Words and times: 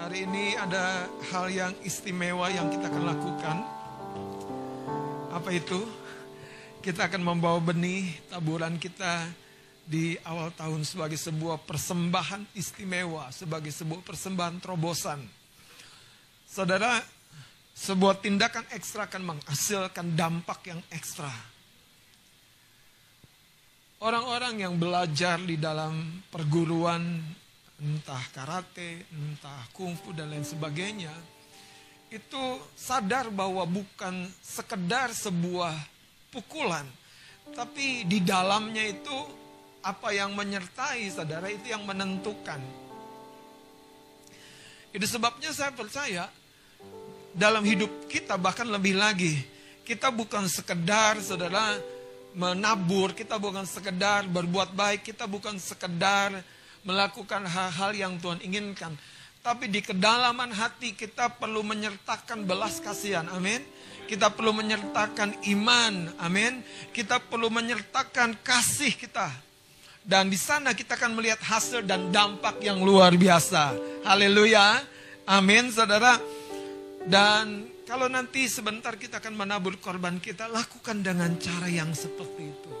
Hari 0.00 0.24
ini 0.24 0.56
ada 0.56 1.04
hal 1.28 1.52
yang 1.52 1.76
istimewa 1.84 2.48
yang 2.48 2.72
kita 2.72 2.88
akan 2.88 3.04
lakukan. 3.04 3.56
Apa 5.28 5.52
itu? 5.52 5.76
Kita 6.80 7.04
akan 7.04 7.20
membawa 7.20 7.60
benih 7.60 8.08
taburan 8.32 8.80
kita 8.80 9.28
di 9.84 10.16
awal 10.24 10.56
tahun 10.56 10.88
sebagai 10.88 11.20
sebuah 11.20 11.60
persembahan 11.68 12.48
istimewa, 12.56 13.28
sebagai 13.28 13.68
sebuah 13.68 14.00
persembahan 14.00 14.56
terobosan. 14.64 15.20
Saudara, 16.48 16.96
sebuah 17.76 18.24
tindakan 18.24 18.72
ekstra 18.72 19.04
akan 19.04 19.36
menghasilkan 19.36 20.16
dampak 20.16 20.64
yang 20.64 20.80
ekstra. 20.88 21.28
Orang-orang 24.00 24.64
yang 24.64 24.80
belajar 24.80 25.36
di 25.44 25.60
dalam 25.60 26.24
perguruan 26.32 27.20
entah 27.80 28.22
karate, 28.30 29.08
entah 29.10 29.64
kungfu 29.72 30.12
dan 30.12 30.30
lain 30.30 30.44
sebagainya, 30.44 31.12
itu 32.12 32.42
sadar 32.76 33.32
bahwa 33.32 33.64
bukan 33.64 34.28
sekedar 34.44 35.10
sebuah 35.10 35.72
pukulan, 36.30 36.84
tapi 37.56 38.04
di 38.04 38.20
dalamnya 38.20 38.84
itu 38.84 39.16
apa 39.80 40.12
yang 40.12 40.36
menyertai 40.36 41.08
saudara 41.08 41.48
itu 41.48 41.72
yang 41.72 41.82
menentukan. 41.88 42.60
Itu 44.92 45.06
sebabnya 45.06 45.54
saya 45.54 45.72
percaya 45.72 46.28
dalam 47.32 47.62
hidup 47.62 48.10
kita 48.10 48.34
bahkan 48.34 48.66
lebih 48.66 48.98
lagi 48.98 49.38
kita 49.90 50.14
bukan 50.14 50.46
sekedar 50.46 51.18
saudara 51.18 51.74
menabur, 52.30 53.10
kita 53.10 53.42
bukan 53.42 53.66
sekedar 53.66 54.22
berbuat 54.30 54.70
baik, 54.70 55.02
kita 55.02 55.26
bukan 55.26 55.58
sekedar 55.58 56.46
melakukan 56.84 57.44
hal-hal 57.44 57.92
yang 57.92 58.12
Tuhan 58.20 58.40
inginkan. 58.40 58.96
Tapi 59.40 59.72
di 59.72 59.80
kedalaman 59.80 60.52
hati 60.52 60.92
kita 60.92 61.32
perlu 61.40 61.64
menyertakan 61.64 62.44
belas 62.44 62.76
kasihan. 62.80 63.24
Amin. 63.32 63.64
Kita 64.04 64.28
perlu 64.28 64.52
menyertakan 64.52 65.32
iman. 65.56 66.12
Amin. 66.20 66.60
Kita 66.92 67.16
perlu 67.24 67.48
menyertakan 67.48 68.36
kasih 68.44 68.92
kita. 69.00 69.32
Dan 70.00 70.28
di 70.28 70.36
sana 70.36 70.76
kita 70.76 70.96
akan 70.96 71.16
melihat 71.16 71.40
hasil 71.40 71.84
dan 71.88 72.12
dampak 72.12 72.60
yang 72.60 72.84
luar 72.84 73.16
biasa. 73.16 73.76
Haleluya. 74.04 74.80
Amin, 75.24 75.72
saudara. 75.72 76.20
Dan 77.06 77.64
kalau 77.88 78.12
nanti 78.12 78.44
sebentar 78.44 78.96
kita 79.00 79.24
akan 79.24 79.40
menabur 79.40 79.80
korban 79.80 80.20
kita, 80.20 80.52
lakukan 80.52 81.00
dengan 81.00 81.32
cara 81.40 81.68
yang 81.68 81.96
seperti 81.96 82.42
itu. 82.44 82.72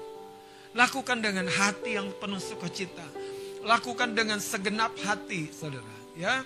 Lakukan 0.76 1.24
dengan 1.24 1.48
hati 1.48 1.96
yang 1.96 2.12
penuh 2.20 2.38
sukacita 2.38 3.04
lakukan 3.64 4.16
dengan 4.16 4.38
segenap 4.38 4.94
hati, 5.04 5.50
saudara. 5.52 5.94
Ya, 6.18 6.44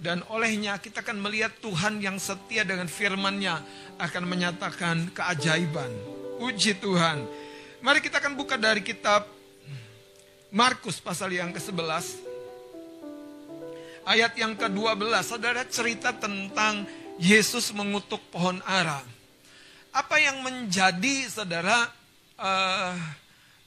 dan 0.00 0.24
olehnya 0.32 0.80
kita 0.80 1.04
akan 1.04 1.20
melihat 1.20 1.52
Tuhan 1.60 2.00
yang 2.00 2.16
setia 2.16 2.64
dengan 2.64 2.88
firman-Nya 2.88 3.60
akan 4.00 4.24
menyatakan 4.24 5.12
keajaiban. 5.12 5.92
Uji 6.40 6.80
Tuhan. 6.80 7.28
Mari 7.84 8.00
kita 8.00 8.20
akan 8.20 8.32
buka 8.36 8.56
dari 8.56 8.80
kitab 8.80 9.28
Markus 10.50 10.98
pasal 10.98 11.30
yang 11.36 11.52
ke-11 11.52 12.30
ayat 14.10 14.32
yang 14.34 14.58
ke-12. 14.58 15.14
Saudara 15.22 15.62
cerita 15.68 16.10
tentang 16.10 16.82
Yesus 17.20 17.70
mengutuk 17.76 18.18
pohon 18.34 18.58
ara. 18.66 18.98
Apa 19.90 20.18
yang 20.22 20.42
menjadi 20.42 21.26
saudara 21.30 21.90
uh, 22.38 22.94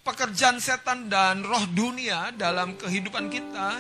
pekerjaan 0.04 0.60
setan 0.60 1.08
dan 1.08 1.42
roh 1.48 1.64
dunia 1.72 2.36
dalam 2.36 2.76
kehidupan 2.76 3.32
kita 3.32 3.80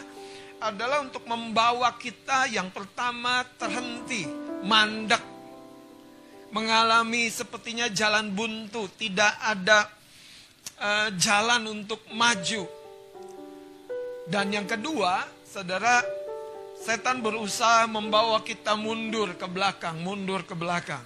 adalah 0.63 1.03
untuk 1.03 1.27
membawa 1.27 1.99
kita 1.99 2.47
yang 2.47 2.71
pertama 2.71 3.43
terhenti, 3.59 4.23
mandek, 4.63 5.19
mengalami 6.55 7.27
sepertinya 7.27 7.91
jalan 7.91 8.31
buntu, 8.31 8.88
tidak 8.95 9.35
ada 9.43 9.91
uh, 10.80 11.11
jalan 11.20 11.83
untuk 11.83 11.99
maju. 12.15 12.64
Dan 14.23 14.55
yang 14.55 14.64
kedua, 14.64 15.27
saudara, 15.43 15.99
setan 16.80 17.19
berusaha 17.19 17.83
membawa 17.92 18.39
kita 18.39 18.80
mundur 18.80 19.36
ke 19.36 19.43
belakang, 19.52 19.99
mundur 19.99 20.48
ke 20.48 20.55
belakang. 20.55 21.03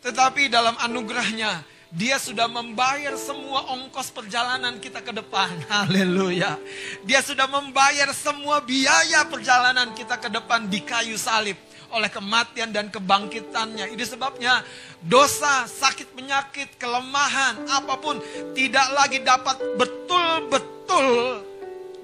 Tetapi 0.00 0.48
dalam 0.48 0.80
anugerahnya, 0.80 1.60
dia 1.88 2.20
sudah 2.20 2.44
membayar 2.44 3.16
semua 3.16 3.64
ongkos 3.72 4.12
perjalanan 4.12 4.76
kita 4.76 5.00
ke 5.00 5.12
depan. 5.12 5.48
Haleluya. 5.72 6.60
Dia 7.08 7.24
sudah 7.24 7.48
membayar 7.48 8.12
semua 8.12 8.60
biaya 8.60 9.24
perjalanan 9.24 9.96
kita 9.96 10.20
ke 10.20 10.28
depan 10.28 10.68
di 10.68 10.84
kayu 10.84 11.16
salib 11.16 11.56
oleh 11.88 12.12
kematian 12.12 12.68
dan 12.68 12.92
kebangkitannya. 12.92 13.88
Ini 13.96 14.04
sebabnya 14.04 14.60
dosa, 15.00 15.64
sakit 15.64 16.12
penyakit, 16.12 16.76
kelemahan, 16.76 17.64
apa 17.72 17.96
pun 17.96 18.20
tidak 18.52 18.88
lagi 18.92 19.24
dapat 19.24 19.56
betul-betul 19.80 21.40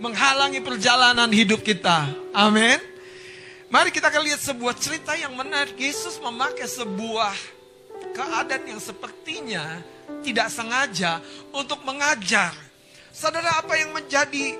menghalangi 0.00 0.64
perjalanan 0.64 1.28
hidup 1.28 1.60
kita. 1.60 2.08
Amin. 2.32 2.80
Mari 3.68 3.90
kita 3.92 4.08
akan 4.08 4.22
lihat 4.24 4.40
sebuah 4.40 4.74
cerita 4.80 5.12
yang 5.18 5.34
menarik. 5.36 5.76
Yesus 5.76 6.16
memakai 6.22 6.64
sebuah 6.64 7.34
keadaan 8.14 8.64
yang 8.64 8.80
sepertinya 8.80 9.82
tidak 10.22 10.48
sengaja 10.48 11.18
untuk 11.50 11.82
mengajar. 11.82 12.54
Saudara 13.10 13.58
apa 13.58 13.74
yang 13.74 13.90
menjadi 13.90 14.54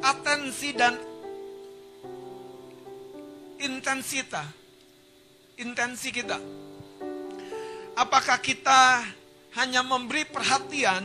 atensi 0.00 0.72
dan 0.72 0.96
intensita 3.60 4.44
intensi 5.60 6.08
kita? 6.08 6.40
Apakah 8.00 8.40
kita 8.40 9.04
hanya 9.60 9.84
memberi 9.84 10.24
perhatian, 10.24 11.04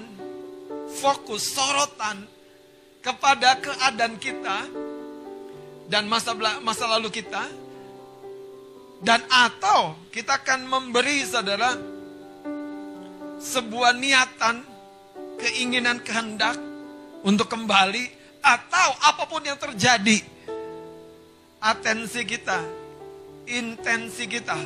fokus, 1.04 1.44
sorotan 1.52 2.24
kepada 3.04 3.60
keadaan 3.60 4.16
kita 4.16 4.66
dan 5.92 6.08
masa 6.10 6.34
masa 6.64 6.90
lalu 6.90 7.12
kita 7.14 7.65
dan 9.04 9.24
atau 9.28 9.98
kita 10.14 10.40
akan 10.40 10.68
memberi 10.68 11.24
saudara 11.28 11.76
sebuah 13.42 13.94
niatan, 13.96 14.64
keinginan, 15.40 16.00
kehendak 16.02 16.56
untuk 17.26 17.52
kembali 17.52 18.06
atau 18.40 18.90
apa 19.04 19.24
pun 19.28 19.44
yang 19.44 19.60
terjadi. 19.60 20.22
Atensi 21.60 22.22
kita, 22.24 22.62
intensi 23.50 24.30
kita 24.30 24.58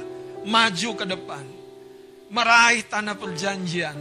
maju 0.44 0.90
ke 1.00 1.06
depan. 1.08 1.46
Meraih 2.30 2.86
tanah 2.86 3.18
perjanjian. 3.18 3.98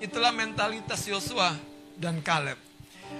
Itulah 0.00 0.32
mentalitas 0.32 1.04
Yosua 1.06 1.54
dan 1.94 2.24
Kaleb. 2.24 2.56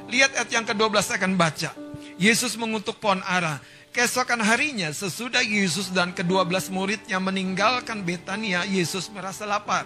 Lihat 0.08 0.34
ayat 0.34 0.50
yang 0.50 0.64
ke-12 0.66 1.02
saya 1.04 1.18
akan 1.20 1.34
baca. 1.36 1.70
Yesus 2.16 2.56
mengutuk 2.56 2.98
pohon 2.98 3.20
ara. 3.22 3.60
Keesokan 3.90 4.38
harinya 4.38 4.94
sesudah 4.94 5.42
Yesus 5.42 5.90
dan 5.90 6.14
kedua 6.14 6.46
belas 6.46 6.70
muridnya 6.70 7.18
meninggalkan 7.18 8.06
Betania, 8.06 8.62
Yesus 8.62 9.10
merasa 9.10 9.42
lapar. 9.42 9.82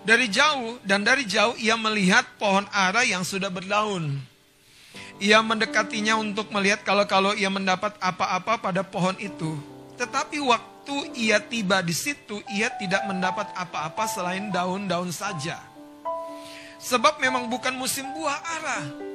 Dari 0.00 0.32
jauh 0.32 0.80
dan 0.80 1.04
dari 1.04 1.28
jauh 1.28 1.52
ia 1.60 1.76
melihat 1.76 2.24
pohon 2.40 2.64
ara 2.72 3.04
yang 3.04 3.20
sudah 3.20 3.52
berdaun. 3.52 4.16
Ia 5.20 5.44
mendekatinya 5.44 6.16
untuk 6.16 6.48
melihat 6.56 6.80
kalau-kalau 6.80 7.36
ia 7.36 7.52
mendapat 7.52 8.00
apa-apa 8.00 8.64
pada 8.64 8.80
pohon 8.80 9.14
itu. 9.20 9.52
Tetapi 10.00 10.40
waktu 10.40 11.12
ia 11.12 11.36
tiba 11.36 11.84
di 11.84 11.92
situ, 11.92 12.40
ia 12.48 12.72
tidak 12.80 13.04
mendapat 13.12 13.52
apa-apa 13.52 14.08
selain 14.08 14.48
daun-daun 14.48 15.12
saja. 15.12 15.60
Sebab 16.80 17.20
memang 17.20 17.46
bukan 17.52 17.76
musim 17.76 18.08
buah 18.16 18.40
ara. 18.40 19.11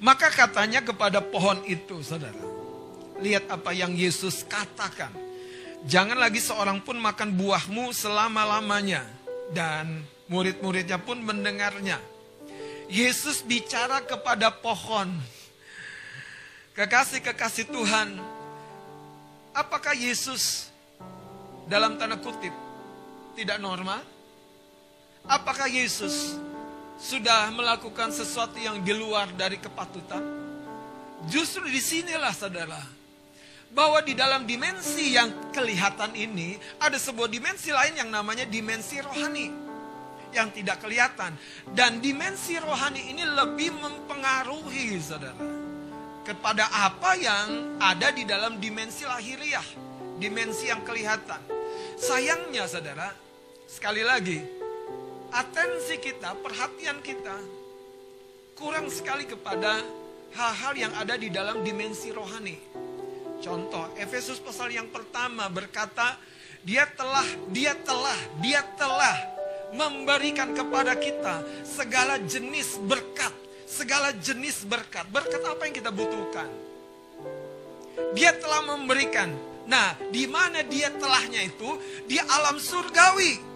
Maka 0.00 0.32
katanya 0.32 0.80
kepada 0.80 1.20
pohon 1.20 1.60
itu, 1.68 2.00
saudara. 2.00 2.40
Lihat 3.20 3.52
apa 3.52 3.76
yang 3.76 3.92
Yesus 3.92 4.48
katakan. 4.48 5.12
Jangan 5.84 6.16
lagi 6.16 6.40
seorang 6.40 6.80
pun 6.80 6.96
makan 6.96 7.36
buahmu 7.36 7.92
selama-lamanya. 7.92 9.04
Dan 9.52 10.00
murid-muridnya 10.32 10.96
pun 10.96 11.20
mendengarnya. 11.20 12.00
Yesus 12.88 13.44
bicara 13.44 14.00
kepada 14.02 14.48
pohon. 14.48 15.12
Kekasih-kekasih 16.72 17.68
Tuhan. 17.68 18.08
Apakah 19.52 19.92
Yesus 19.92 20.72
dalam 21.68 22.00
tanda 22.00 22.16
kutip 22.16 22.54
tidak 23.36 23.60
normal? 23.60 24.00
Apakah 25.28 25.68
Yesus 25.68 26.40
sudah 27.00 27.48
melakukan 27.48 28.12
sesuatu 28.12 28.60
yang 28.60 28.84
di 28.84 28.92
luar 28.92 29.32
dari 29.32 29.56
kepatutan? 29.56 30.20
Justru 31.32 31.64
di 31.68 31.80
sinilah 31.80 32.32
saudara, 32.36 32.80
bahwa 33.72 34.02
di 34.04 34.12
dalam 34.12 34.44
dimensi 34.44 35.16
yang 35.16 35.52
kelihatan 35.54 36.12
ini, 36.12 36.60
ada 36.76 37.00
sebuah 37.00 37.32
dimensi 37.32 37.72
lain 37.72 37.96
yang 37.96 38.10
namanya 38.12 38.44
dimensi 38.44 39.00
rohani. 39.00 39.48
Yang 40.30 40.62
tidak 40.62 40.78
kelihatan. 40.84 41.34
Dan 41.74 41.98
dimensi 41.98 42.54
rohani 42.60 43.10
ini 43.10 43.26
lebih 43.26 43.74
mempengaruhi 43.74 44.94
saudara. 45.02 45.42
kepada 46.24 46.68
apa 46.68 47.16
yang 47.16 47.80
ada 47.80 48.12
di 48.12 48.22
dalam 48.28 48.60
dimensi 48.60 49.02
lahiriah, 49.02 49.64
dimensi 50.20 50.68
yang 50.68 50.84
kelihatan. 50.84 51.40
Sayangnya 51.98 52.68
saudara, 52.68 53.10
sekali 53.66 54.04
lagi, 54.04 54.38
atensi 55.30 55.96
kita, 56.02 56.34
perhatian 56.38 56.98
kita 57.02 57.36
kurang 58.58 58.92
sekali 58.92 59.24
kepada 59.24 59.80
hal-hal 60.36 60.74
yang 60.76 60.92
ada 60.94 61.16
di 61.16 61.32
dalam 61.32 61.64
dimensi 61.64 62.12
rohani. 62.12 62.58
Contoh, 63.40 63.88
Efesus 63.96 64.36
pasal 64.36 64.68
yang 64.68 64.92
pertama 64.92 65.48
berkata, 65.48 66.20
dia 66.60 66.84
telah, 66.92 67.24
dia 67.48 67.72
telah, 67.72 68.18
dia 68.44 68.60
telah 68.76 69.16
memberikan 69.72 70.52
kepada 70.52 70.92
kita 70.92 71.40
segala 71.64 72.20
jenis 72.20 72.76
berkat, 72.84 73.32
segala 73.64 74.12
jenis 74.12 74.68
berkat. 74.68 75.08
Berkat 75.08 75.40
apa 75.40 75.64
yang 75.64 75.74
kita 75.74 75.88
butuhkan? 75.88 76.50
Dia 78.12 78.36
telah 78.36 78.76
memberikan. 78.76 79.32
Nah, 79.64 79.96
di 80.12 80.28
mana 80.28 80.60
dia 80.66 80.92
telahnya 80.92 81.40
itu? 81.46 81.80
Di 82.04 82.20
alam 82.20 82.60
surgawi. 82.60 83.49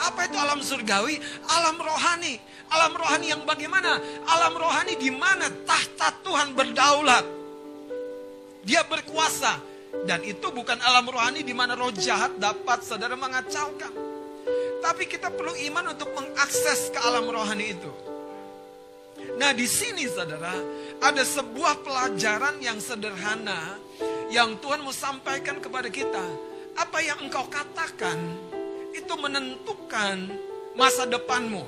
Apa 0.00 0.26
itu 0.26 0.36
alam 0.40 0.60
surgawi? 0.64 1.20
Alam 1.44 1.76
rohani. 1.76 2.40
Alam 2.70 2.92
rohani 2.96 3.26
yang 3.34 3.42
bagaimana? 3.44 4.00
Alam 4.24 4.54
rohani 4.56 4.96
di 4.96 5.12
mana 5.12 5.52
tahta 5.68 6.14
Tuhan 6.24 6.56
berdaulat. 6.56 7.24
Dia 8.64 8.84
berkuasa. 8.88 9.60
Dan 10.06 10.22
itu 10.22 10.48
bukan 10.54 10.78
alam 10.80 11.04
rohani 11.10 11.42
di 11.42 11.50
mana 11.50 11.74
roh 11.74 11.90
jahat 11.92 12.38
dapat 12.38 12.80
saudara 12.86 13.18
mengacaukan. 13.18 13.92
Tapi 14.80 15.04
kita 15.04 15.28
perlu 15.28 15.52
iman 15.68 15.92
untuk 15.92 16.08
mengakses 16.16 16.88
ke 16.88 16.98
alam 17.04 17.28
rohani 17.28 17.74
itu. 17.74 17.92
Nah 19.36 19.52
di 19.52 19.68
sini 19.68 20.08
saudara, 20.08 20.56
ada 21.04 21.20
sebuah 21.20 21.84
pelajaran 21.84 22.62
yang 22.64 22.80
sederhana 22.80 23.76
yang 24.32 24.56
Tuhan 24.62 24.80
mau 24.80 24.94
sampaikan 24.94 25.60
kepada 25.60 25.92
kita. 25.92 26.24
Apa 26.78 27.02
yang 27.04 27.20
engkau 27.20 27.44
katakan 27.50 28.16
itu 28.94 29.14
menentukan 29.18 30.30
masa 30.74 31.06
depanmu. 31.06 31.62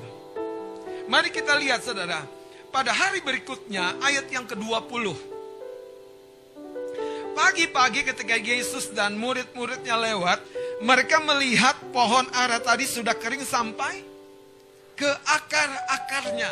Mari 1.07 1.29
kita 1.29 1.59
lihat 1.59 1.83
saudara, 1.83 2.23
pada 2.71 2.95
hari 2.95 3.19
berikutnya 3.19 3.99
ayat 3.99 4.31
yang 4.31 4.47
ke-20. 4.47 5.33
Pagi-pagi 7.33 8.01
ketika 8.05 8.37
Yesus 8.37 8.93
dan 8.93 9.17
murid-muridnya 9.17 9.97
lewat, 9.97 10.39
mereka 10.85 11.17
melihat 11.21 11.75
pohon 11.89 12.29
ara 12.31 12.61
tadi 12.61 12.85
sudah 12.85 13.17
kering 13.17 13.41
sampai 13.41 14.05
ke 14.93 15.09
akar-akarnya. 15.09 16.51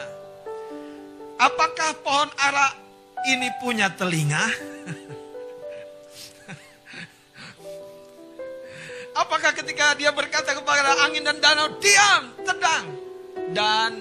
Apakah 1.37 1.97
pohon 2.01 2.29
ara 2.37 2.73
ini 3.29 3.49
punya 3.61 3.93
telinga? 3.93 4.41
Apakah 9.11 9.51
ketika 9.51 9.91
dia 9.99 10.15
berkata 10.15 10.55
kepada 10.55 11.03
angin 11.03 11.27
dan 11.27 11.37
danau, 11.43 11.67
diam, 11.83 12.23
tenang. 12.47 12.85
Dan 13.51 13.91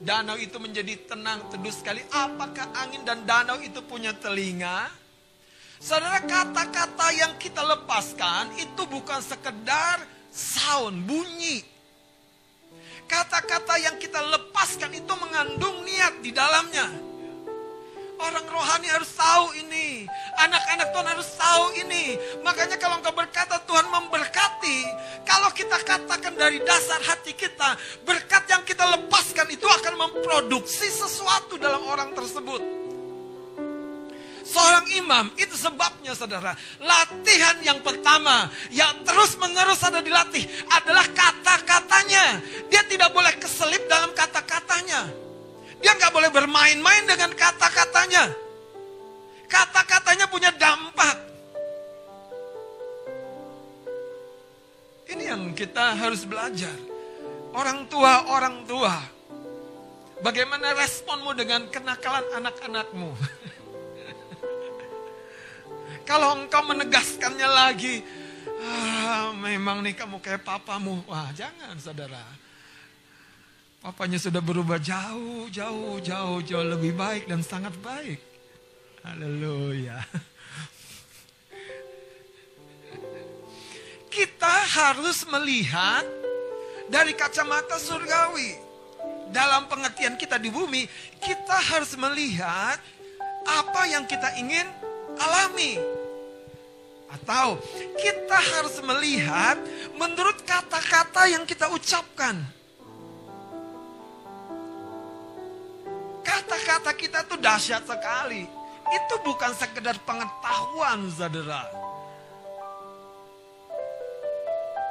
danau 0.00 0.40
itu 0.40 0.56
menjadi 0.56 0.96
tenang, 1.04 1.44
teduh 1.52 1.72
sekali. 1.72 2.00
Apakah 2.08 2.72
angin 2.80 3.04
dan 3.04 3.28
danau 3.28 3.60
itu 3.60 3.84
punya 3.84 4.16
telinga? 4.16 4.88
Saudara 5.78 6.18
kata-kata 6.24 7.06
yang 7.14 7.38
kita 7.38 7.62
lepaskan 7.62 8.56
itu 8.58 8.82
bukan 8.88 9.20
sekedar 9.22 10.02
sound, 10.32 11.06
bunyi. 11.06 11.62
Kata-kata 13.08 13.78
yang 13.80 13.96
kita 13.96 14.20
lepaskan 14.20 14.92
itu 14.92 15.12
mengandung 15.16 15.86
niat 15.86 16.20
di 16.20 16.34
dalamnya. 16.34 17.07
Orang 18.18 18.46
rohani 18.50 18.90
harus 18.90 19.10
tahu 19.14 19.54
ini. 19.54 20.06
Anak-anak 20.42 20.88
Tuhan 20.90 21.08
harus 21.08 21.28
tahu 21.38 21.64
ini. 21.78 22.04
Makanya 22.42 22.76
kalau 22.76 22.98
engkau 22.98 23.14
berkata 23.14 23.62
Tuhan 23.62 23.86
memberkati. 23.86 24.78
Kalau 25.22 25.54
kita 25.54 25.78
katakan 25.86 26.34
dari 26.34 26.58
dasar 26.66 26.98
hati 27.06 27.32
kita. 27.34 27.78
Berkat 28.02 28.50
yang 28.50 28.62
kita 28.66 28.82
lepaskan 28.90 29.46
itu 29.54 29.66
akan 29.66 29.94
memproduksi 29.94 30.90
sesuatu 30.90 31.54
dalam 31.62 31.86
orang 31.86 32.10
tersebut 32.14 32.88
seorang 34.48 34.86
imam. 34.96 35.28
Itu 35.36 35.54
sebabnya 35.54 36.16
saudara, 36.16 36.56
latihan 36.80 37.60
yang 37.60 37.84
pertama 37.84 38.48
yang 38.72 39.04
terus 39.04 39.36
menerus 39.36 39.84
ada 39.84 40.00
dilatih 40.00 40.42
adalah 40.72 41.04
kata-katanya. 41.12 42.40
Dia 42.72 42.82
tidak 42.88 43.12
boleh 43.12 43.36
keselip 43.36 43.84
dalam 43.86 44.10
kata-katanya. 44.16 45.27
Dia 45.78 45.94
nggak 45.94 46.10
boleh 46.10 46.30
bermain-main 46.30 47.06
dengan 47.06 47.30
kata-katanya. 47.34 48.30
Kata-katanya 49.48 50.28
punya 50.28 50.52
dampak. 50.52 51.16
Ini 55.08 55.32
yang 55.32 55.56
kita 55.56 55.96
harus 55.96 56.28
belajar. 56.28 56.76
Orang 57.56 57.88
tua, 57.88 58.28
orang 58.28 58.68
tua. 58.68 59.00
Bagaimana 60.20 60.74
responmu 60.74 61.32
dengan 61.32 61.70
kenakalan 61.70 62.26
anak-anakmu? 62.42 63.10
Kalau 66.08 66.42
engkau 66.42 66.64
menegaskannya 66.66 67.48
lagi, 67.48 68.02
ah, 68.60 69.30
memang 69.32 69.80
nih 69.80 69.94
kamu 69.94 70.18
kayak 70.18 70.42
papamu. 70.42 71.06
Wah, 71.06 71.30
jangan 71.32 71.78
saudara. 71.78 72.47
Papanya 73.88 74.20
sudah 74.20 74.44
berubah 74.44 74.76
jauh, 74.76 75.48
jauh, 75.48 75.96
jauh, 76.04 76.44
jauh 76.44 76.66
lebih 76.76 76.92
baik 76.92 77.24
dan 77.24 77.40
sangat 77.40 77.72
baik. 77.80 78.20
Haleluya. 79.00 79.96
Kita 84.12 84.54
harus 84.76 85.24
melihat 85.32 86.04
dari 86.92 87.16
kacamata 87.16 87.80
surgawi. 87.80 88.60
Dalam 89.32 89.64
pengertian 89.72 90.20
kita 90.20 90.36
di 90.36 90.52
bumi, 90.52 90.84
kita 91.24 91.56
harus 91.56 91.96
melihat 91.96 92.76
apa 93.48 93.82
yang 93.88 94.04
kita 94.04 94.36
ingin 94.36 94.68
alami. 95.16 95.80
Atau 97.08 97.56
kita 97.96 98.36
harus 98.36 98.84
melihat 98.84 99.56
menurut 99.96 100.44
kata-kata 100.44 101.24
yang 101.32 101.48
kita 101.48 101.72
ucapkan. 101.72 102.57
Kata-kata 106.28 106.92
kita 106.92 107.24
tuh 107.24 107.40
dahsyat 107.40 107.88
sekali. 107.88 108.44
Itu 108.88 109.14
bukan 109.24 109.52
sekedar 109.56 109.96
pengetahuan, 110.04 111.08
saudara. 111.08 111.64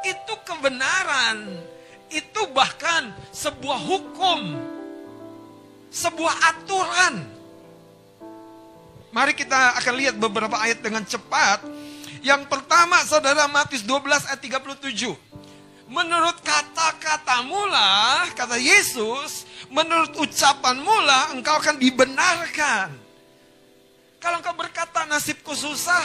Itu 0.01 0.33
kebenaran. 0.41 1.61
Itu 2.09 2.49
bahkan 2.57 3.13
sebuah 3.29 3.77
hukum. 3.77 4.39
Sebuah 5.93 6.33
aturan. 6.57 7.15
Mari 9.13 9.33
kita 9.37 9.77
akan 9.77 9.93
lihat 9.97 10.15
beberapa 10.17 10.57
ayat 10.57 10.81
dengan 10.81 11.01
cepat 11.05 11.61
yang 12.27 12.43
pertama 12.43 12.99
saudara 13.07 13.47
Matius 13.47 13.87
12 13.87 14.27
ayat 14.27 14.41
37. 14.43 15.15
Menurut 15.87 16.35
kata-kata 16.43 17.47
mula, 17.47 18.27
kata 18.35 18.59
Yesus, 18.59 19.46
menurut 19.71 20.15
ucapan 20.19 20.77
mula 20.79 21.35
engkau 21.35 21.55
akan 21.59 21.75
dibenarkan. 21.79 22.89
Kalau 24.17 24.41
engkau 24.41 24.55
berkata 24.57 25.05
nasibku 25.05 25.53
susah, 25.53 26.03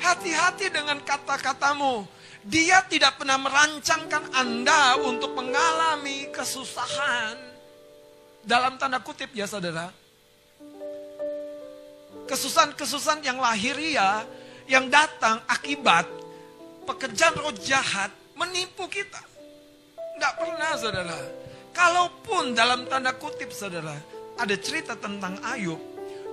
hati-hati 0.00 0.70
dengan 0.70 0.98
kata-katamu. 1.02 2.06
Dia 2.42 2.82
tidak 2.90 3.22
pernah 3.22 3.38
merancangkan 3.38 4.34
Anda 4.34 4.98
untuk 4.98 5.30
mengalami 5.38 6.26
kesusahan. 6.34 7.38
Dalam 8.42 8.74
tanda 8.82 8.98
kutip 8.98 9.30
ya 9.30 9.46
saudara. 9.46 9.94
Kesusahan-kesusahan 12.26 13.22
yang 13.22 13.38
lahiriah 13.38 14.26
yang 14.66 14.90
datang 14.90 15.38
akibat 15.46 16.06
pekerjaan 16.82 17.38
roh 17.38 17.54
jahat 17.62 18.10
menipu 18.34 18.90
kita. 18.90 19.22
Tidak 20.18 20.32
pernah 20.38 20.72
saudara. 20.74 21.41
Kalaupun 21.72 22.52
dalam 22.52 22.84
tanda 22.86 23.16
kutip 23.16 23.50
saudara, 23.50 23.96
ada 24.36 24.54
cerita 24.60 24.96
tentang 24.96 25.40
Ayub, 25.44 25.80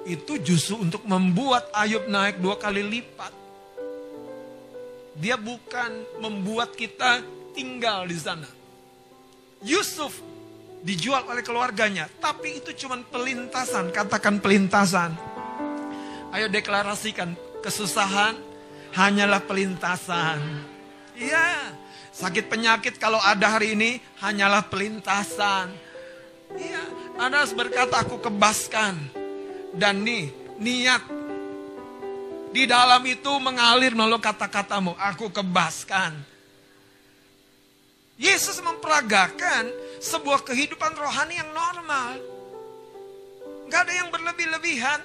itu 0.04 0.40
justru 0.44 0.80
untuk 0.80 1.04
membuat 1.08 1.72
Ayub 1.76 2.08
naik 2.08 2.40
dua 2.44 2.60
kali 2.60 2.84
lipat. 2.84 3.32
Dia 5.20 5.36
bukan 5.36 6.20
membuat 6.24 6.76
kita 6.76 7.20
tinggal 7.52 8.08
di 8.08 8.16
sana. 8.16 8.48
Yusuf 9.60 10.16
dijual 10.80 11.28
oleh 11.28 11.44
keluarganya, 11.44 12.08
tapi 12.24 12.64
itu 12.64 12.72
cuma 12.76 13.00
pelintasan, 13.04 13.92
katakan 13.92 14.40
pelintasan. 14.40 15.12
Ayo 16.32 16.48
deklarasikan, 16.48 17.36
kesusahan 17.60 18.40
hanyalah 18.96 19.44
pelintasan. 19.44 20.40
Iya, 21.20 21.76
sakit 22.20 22.52
penyakit 22.52 23.00
kalau 23.00 23.18
ada 23.24 23.56
hari 23.56 23.80
ini 23.80 24.04
hanyalah 24.20 24.68
pelintasan. 24.68 25.72
Iya, 26.60 26.84
harus 27.16 27.56
berkata 27.56 28.04
aku 28.04 28.20
kebaskan. 28.20 28.96
Dan 29.70 30.02
nih, 30.04 30.34
niat 30.60 31.04
Di 32.50 32.66
dalam 32.66 33.06
itu 33.06 33.30
mengalir 33.38 33.94
melalui 33.94 34.18
kata-katamu. 34.18 34.98
Aku 34.98 35.30
kebaskan. 35.30 36.18
Yesus 38.18 38.58
memperagakan 38.58 39.70
sebuah 40.02 40.42
kehidupan 40.42 40.98
rohani 40.98 41.38
yang 41.38 41.54
normal. 41.54 42.18
Gak 43.70 43.86
ada 43.86 43.94
yang 43.94 44.10
berlebih-lebihan. 44.10 44.98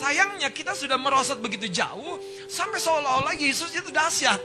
Sayangnya 0.00 0.48
kita 0.48 0.72
sudah 0.72 0.96
merosot 0.96 1.44
begitu 1.44 1.68
jauh. 1.68 2.16
Sampai 2.48 2.80
seolah-olah 2.80 3.36
Yesus 3.36 3.76
itu 3.76 3.92
dahsyat. 3.92 4.40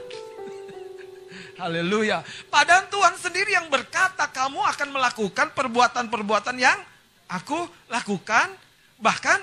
Haleluya. 1.54 2.26
Padahal 2.50 2.90
Tuhan 2.90 3.14
sendiri 3.14 3.54
yang 3.54 3.70
berkata 3.70 4.26
kamu 4.26 4.58
akan 4.58 4.88
melakukan 4.90 5.54
perbuatan-perbuatan 5.54 6.56
yang 6.58 6.78
aku 7.30 7.66
lakukan. 7.86 8.50
Bahkan 8.98 9.38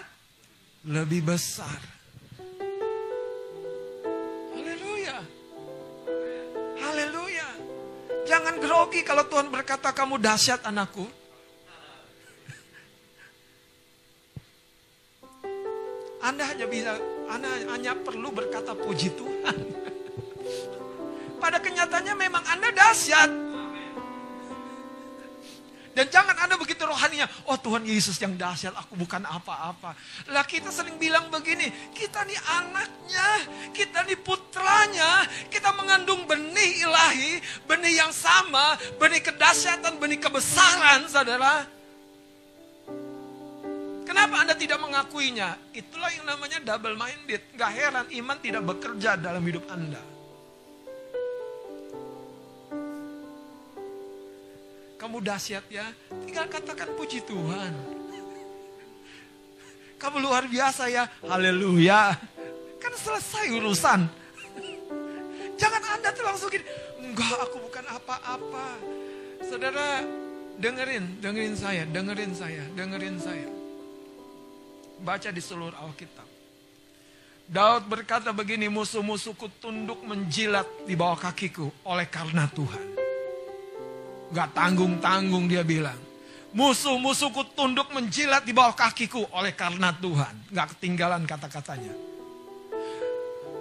lebih 0.92 1.24
besar. 1.24 1.80
Haleluya. 4.52 5.18
Haleluya. 6.84 7.48
Jangan 8.28 8.56
grogi 8.60 9.02
kalau 9.08 9.24
Tuhan 9.32 9.48
berkata 9.48 9.96
kamu 9.96 10.20
dahsyat 10.20 10.68
anakku. 10.68 11.08
Anda 16.22 16.46
hanya 16.46 16.70
bisa, 16.70 17.02
Anda 17.34 17.50
hanya 17.50 17.98
perlu 17.98 18.30
berkata 18.30 18.78
puji 18.78 19.10
Tuhan. 19.18 19.81
Pada 21.42 21.58
kenyataannya 21.58 22.14
memang 22.14 22.44
Anda 22.46 22.70
dahsyat. 22.70 23.32
Dan 25.92 26.08
jangan 26.08 26.38
Anda 26.40 26.56
begitu 26.56 26.88
rohaninya, 26.88 27.28
oh 27.52 27.60
Tuhan 27.60 27.84
Yesus 27.84 28.16
yang 28.24 28.40
dahsyat, 28.40 28.72
aku 28.72 28.96
bukan 28.96 29.28
apa-apa. 29.28 29.92
Lah 30.32 30.46
kita 30.48 30.72
sering 30.72 30.96
bilang 30.96 31.28
begini, 31.28 31.68
kita 31.92 32.24
nih 32.24 32.40
anaknya, 32.48 33.30
kita 33.76 34.08
nih 34.08 34.16
putranya, 34.24 35.28
kita 35.52 35.76
mengandung 35.76 36.24
benih 36.24 36.88
ilahi, 36.88 37.44
benih 37.68 38.08
yang 38.08 38.14
sama, 38.16 38.80
benih 38.96 39.20
kedahsyatan, 39.20 40.00
benih 40.00 40.16
kebesaran, 40.16 41.12
saudara. 41.12 41.68
Kenapa 44.08 44.48
Anda 44.48 44.56
tidak 44.56 44.80
mengakuinya? 44.80 45.60
Itulah 45.76 46.12
yang 46.16 46.24
namanya 46.24 46.60
double 46.64 46.96
minded. 46.96 47.44
Gak 47.56 47.72
heran 47.72 48.08
iman 48.12 48.38
tidak 48.40 48.64
bekerja 48.64 49.20
dalam 49.20 49.44
hidup 49.44 49.68
Anda. 49.68 50.21
Kamu 55.02 55.18
dahsyat 55.18 55.66
ya, 55.66 55.90
tinggal 56.30 56.46
katakan 56.46 56.94
puji 56.94 57.26
Tuhan. 57.26 57.74
Kamu 59.98 60.22
luar 60.22 60.46
biasa 60.46 60.94
ya, 60.94 61.10
haleluya. 61.26 62.14
Kan 62.78 62.94
selesai 62.94 63.50
urusan. 63.50 64.06
Jangan 65.58 65.84
Anda 65.98 66.14
tuh 66.14 66.22
langsung 66.22 66.54
gini, 66.54 66.62
enggak 67.02 67.34
aku 67.50 67.58
bukan 67.66 67.86
apa-apa. 67.98 68.78
Saudara, 69.42 70.06
dengerin, 70.62 71.18
dengerin 71.18 71.58
saya, 71.58 71.84
dengerin 71.90 72.34
saya, 72.38 72.64
dengerin 72.78 73.18
saya. 73.18 73.50
Baca 75.02 75.34
di 75.34 75.42
seluruh 75.42 75.82
Alkitab. 75.82 76.30
Daud 77.50 77.90
berkata 77.90 78.30
begini, 78.30 78.70
musuh-musuhku 78.70 79.50
tunduk 79.58 79.98
menjilat 80.06 80.70
di 80.86 80.94
bawah 80.94 81.18
kakiku 81.18 81.74
oleh 81.90 82.06
karena 82.06 82.46
Tuhan. 82.54 83.01
Gak 84.32 84.56
tanggung-tanggung 84.56 85.52
dia 85.52 85.64
bilang. 85.64 86.00
Musuh-musuhku 86.52 87.56
tunduk 87.56 87.88
menjilat 87.96 88.44
di 88.44 88.52
bawah 88.52 88.76
kakiku 88.76 89.24
oleh 89.36 89.56
karena 89.56 89.92
Tuhan. 89.96 90.52
Gak 90.52 90.76
ketinggalan 90.76 91.24
kata-katanya. 91.28 91.92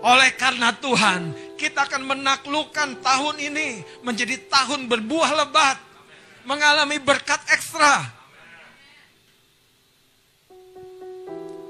Oleh 0.01 0.33
karena 0.33 0.73
Tuhan, 0.73 1.37
kita 1.61 1.85
akan 1.85 2.03
menaklukkan 2.09 3.05
tahun 3.05 3.37
ini 3.37 3.85
menjadi 4.01 4.41
tahun 4.49 4.89
berbuah 4.89 5.31
lebat. 5.45 5.79
Mengalami 6.49 6.97
berkat 6.97 7.39
ekstra. 7.53 8.09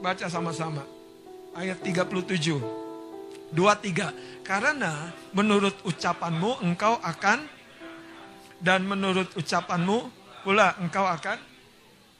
Baca 0.00 0.26
sama-sama. 0.30 0.86
Ayat 1.58 1.82
37. 1.82 2.62
23. 3.50 4.46
Karena 4.46 5.10
menurut 5.34 5.74
ucapanmu 5.82 6.62
engkau 6.62 6.96
akan 7.02 7.59
dan 8.60 8.84
menurut 8.84 9.32
ucapanmu 9.34 10.12
pula 10.44 10.76
engkau 10.78 11.08
akan 11.08 11.40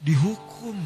dihukum. 0.01 0.77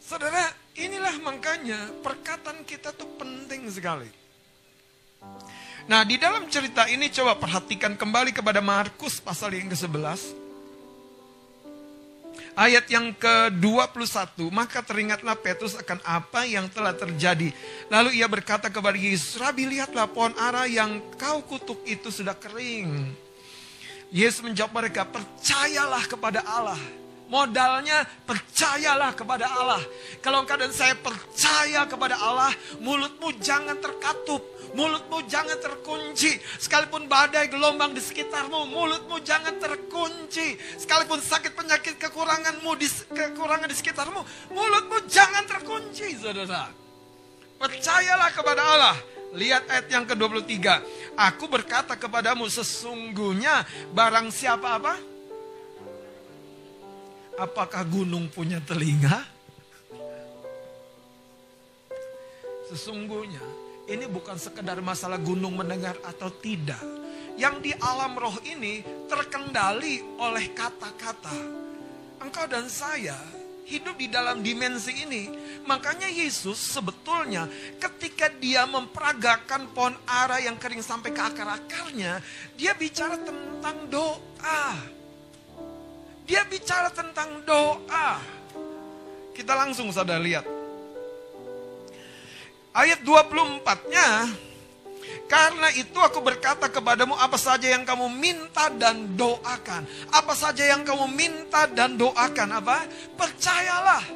Saudara, 0.00 0.48
inilah 0.76 1.20
makanya 1.20 1.92
perkataan 2.00 2.64
kita 2.64 2.96
tuh 2.96 3.08
penting 3.20 3.68
sekali. 3.68 4.08
Nah, 5.88 6.04
di 6.04 6.20
dalam 6.20 6.48
cerita 6.52 6.84
ini 6.88 7.08
coba 7.08 7.36
perhatikan 7.36 7.96
kembali 7.96 8.32
kepada 8.32 8.60
Markus 8.60 9.20
pasal 9.20 9.56
yang 9.56 9.72
ke-11 9.72 10.47
ayat 12.58 12.90
yang 12.90 13.14
ke-21, 13.14 14.50
maka 14.50 14.82
teringatlah 14.82 15.38
Petrus 15.38 15.78
akan 15.78 16.02
apa 16.02 16.42
yang 16.42 16.66
telah 16.66 16.90
terjadi. 16.90 17.54
Lalu 17.86 18.18
ia 18.18 18.26
berkata 18.26 18.66
kepada 18.66 18.98
Yesus, 18.98 19.38
Rabi 19.38 19.70
lihatlah 19.70 20.10
pohon 20.10 20.34
ara 20.34 20.66
yang 20.66 20.98
kau 21.14 21.38
kutuk 21.46 21.86
itu 21.86 22.10
sudah 22.10 22.34
kering. 22.34 23.14
Yesus 24.10 24.42
menjawab 24.42 24.74
mereka, 24.74 25.06
percayalah 25.06 26.02
kepada 26.10 26.42
Allah. 26.42 26.80
Modalnya 27.28 28.08
percayalah 28.24 29.12
kepada 29.12 29.46
Allah. 29.52 29.84
Kalau 30.24 30.42
engkau 30.42 30.56
dan 30.56 30.72
saya 30.72 30.96
percaya 30.96 31.84
kepada 31.84 32.16
Allah, 32.16 32.50
mulutmu 32.80 33.36
jangan 33.38 33.76
terkatup 33.76 34.40
mulutmu 34.76 35.24
jangan 35.28 35.56
terkunci. 35.60 36.36
Sekalipun 36.60 37.08
badai 37.08 37.48
gelombang 37.48 37.94
di 37.94 38.02
sekitarmu, 38.02 38.68
mulutmu 38.68 39.20
jangan 39.24 39.56
terkunci. 39.56 40.58
Sekalipun 40.76 41.20
sakit 41.20 41.52
penyakit 41.54 41.96
kekuranganmu 41.96 42.70
di 42.76 42.88
kekurangan 43.12 43.68
di 43.68 43.76
sekitarmu, 43.76 44.20
mulutmu 44.52 44.96
jangan 45.08 45.44
terkunci, 45.46 46.16
saudara. 46.18 46.68
Percayalah 47.58 48.30
kepada 48.32 48.62
Allah. 48.62 48.96
Lihat 49.28 49.68
ayat 49.68 49.86
yang 49.92 50.08
ke-23. 50.08 50.56
Aku 51.12 51.52
berkata 51.52 52.00
kepadamu 52.00 52.48
sesungguhnya 52.48 53.60
barang 53.92 54.32
siapa 54.32 54.80
apa? 54.80 54.94
Apakah 57.36 57.84
gunung 57.84 58.32
punya 58.32 58.56
telinga? 58.64 59.20
Sesungguhnya 62.72 63.67
ini 63.88 64.04
bukan 64.04 64.36
sekedar 64.36 64.76
masalah 64.84 65.16
gunung 65.16 65.56
mendengar 65.56 65.96
atau 66.04 66.28
tidak. 66.28 66.80
Yang 67.40 67.56
di 67.64 67.72
alam 67.80 68.12
roh 68.20 68.36
ini 68.44 68.84
terkendali 69.08 70.04
oleh 70.20 70.52
kata-kata. 70.52 71.32
Engkau 72.20 72.44
dan 72.50 72.68
saya 72.68 73.16
hidup 73.64 73.96
di 73.96 74.12
dalam 74.12 74.44
dimensi 74.44 74.92
ini. 74.92 75.32
Makanya 75.64 76.08
Yesus 76.08 76.56
sebetulnya 76.58 77.48
ketika 77.80 78.28
dia 78.28 78.68
memperagakan 78.68 79.72
pohon 79.72 79.96
ara 80.04 80.36
yang 80.42 80.60
kering 80.60 80.84
sampai 80.84 81.14
ke 81.14 81.22
akar-akarnya, 81.24 82.20
dia 82.60 82.76
bicara 82.76 83.16
tentang 83.16 83.76
doa. 83.88 84.64
Dia 86.28 86.44
bicara 86.44 86.92
tentang 86.92 87.40
doa. 87.48 88.20
Kita 89.32 89.54
langsung 89.54 89.88
saudara 89.94 90.18
lihat 90.18 90.57
Ayat 92.78 93.02
24-nya, 93.02 94.30
karena 95.26 95.68
itu 95.74 95.98
aku 95.98 96.22
berkata 96.22 96.70
kepadamu 96.70 97.18
apa 97.18 97.34
saja 97.34 97.66
yang 97.66 97.82
kamu 97.82 98.06
minta 98.06 98.70
dan 98.70 99.18
doakan. 99.18 99.82
Apa 100.14 100.30
saja 100.38 100.62
yang 100.62 100.86
kamu 100.86 101.10
minta 101.10 101.66
dan 101.66 101.98
doakan 101.98 102.54
apa? 102.54 102.86
Percayalah. 103.18 104.06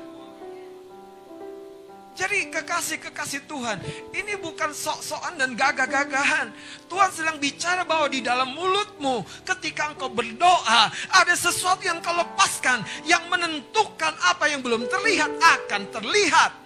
Jadi 2.15 2.55
kekasih-kekasih 2.55 3.51
Tuhan, 3.51 3.83
ini 4.15 4.39
bukan 4.39 4.71
sok-sokan 4.71 5.43
dan 5.43 5.59
gagah-gagahan. 5.59 6.55
Tuhan 6.87 7.11
sedang 7.11 7.43
bicara 7.43 7.83
bahwa 7.83 8.07
di 8.15 8.23
dalam 8.23 8.55
mulutmu 8.55 9.27
ketika 9.43 9.91
engkau 9.91 10.07
berdoa, 10.07 10.87
ada 11.11 11.35
sesuatu 11.35 11.83
yang 11.83 11.99
kau 11.99 12.15
lepaskan 12.15 12.87
yang 13.11 13.27
menentukan 13.27 14.15
apa 14.23 14.47
yang 14.47 14.63
belum 14.63 14.87
terlihat 14.87 15.35
akan 15.35 15.83
terlihat 15.91 16.62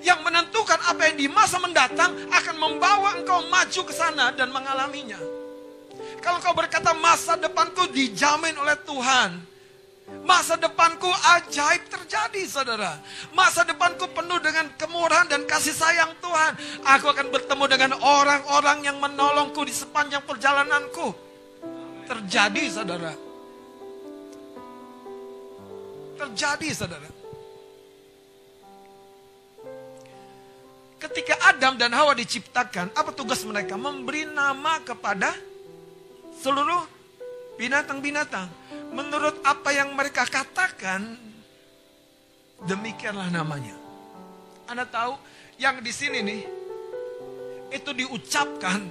yang 0.00 0.24
menentukan 0.24 0.80
apa 0.88 1.12
yang 1.12 1.16
di 1.20 1.28
masa 1.28 1.60
mendatang 1.60 2.16
akan 2.32 2.56
membawa 2.56 3.20
engkau 3.20 3.44
maju 3.52 3.80
ke 3.84 3.92
sana 3.92 4.32
dan 4.32 4.48
mengalaminya. 4.48 5.20
Kalau 6.24 6.38
kau 6.40 6.56
berkata 6.56 6.96
masa 6.96 7.36
depanku 7.36 7.90
dijamin 7.92 8.56
oleh 8.56 8.78
Tuhan. 8.88 9.52
Masa 10.22 10.60
depanku 10.60 11.08
ajaib 11.08 11.88
terjadi 11.88 12.42
saudara. 12.46 13.00
Masa 13.32 13.64
depanku 13.64 14.06
penuh 14.12 14.38
dengan 14.38 14.70
kemurahan 14.76 15.26
dan 15.26 15.42
kasih 15.48 15.74
sayang 15.74 16.12
Tuhan. 16.20 16.52
Aku 16.98 17.10
akan 17.10 17.32
bertemu 17.32 17.64
dengan 17.66 17.92
orang-orang 17.98 18.86
yang 18.86 19.00
menolongku 19.00 19.64
di 19.66 19.74
sepanjang 19.74 20.22
perjalananku. 20.22 21.10
Terjadi 22.06 22.64
saudara. 22.70 23.12
Terjadi 26.18 26.68
saudara. 26.70 27.21
Ketika 31.02 31.34
Adam 31.50 31.74
dan 31.74 31.90
Hawa 31.90 32.14
diciptakan, 32.14 32.94
apa 32.94 33.10
tugas 33.10 33.42
mereka? 33.42 33.74
Memberi 33.74 34.22
nama 34.22 34.78
kepada 34.86 35.34
seluruh 36.38 36.86
binatang-binatang. 37.58 38.46
Menurut 38.94 39.42
apa 39.42 39.74
yang 39.74 39.98
mereka 39.98 40.22
katakan, 40.22 41.18
demikianlah 42.70 43.34
namanya. 43.34 43.74
Anda 44.70 44.86
tahu, 44.86 45.18
yang 45.58 45.82
di 45.82 45.90
sini 45.90 46.22
nih, 46.22 46.42
itu 47.74 47.90
diucapkan, 47.90 48.86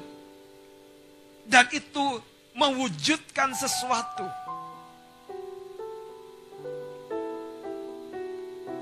dan 1.48 1.65
itu 1.72 2.20
mewujudkan 2.51 3.56
sesuatu. 3.56 4.27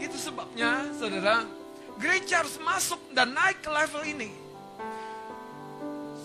Itu 0.01 0.17
sebabnya, 0.17 0.89
saudara, 0.97 1.58
gereja 1.99 2.41
harus 2.41 2.55
masuk 2.63 2.97
dan 3.11 3.35
naik 3.35 3.59
ke 3.59 3.69
level 3.69 4.03
ini. 4.07 4.31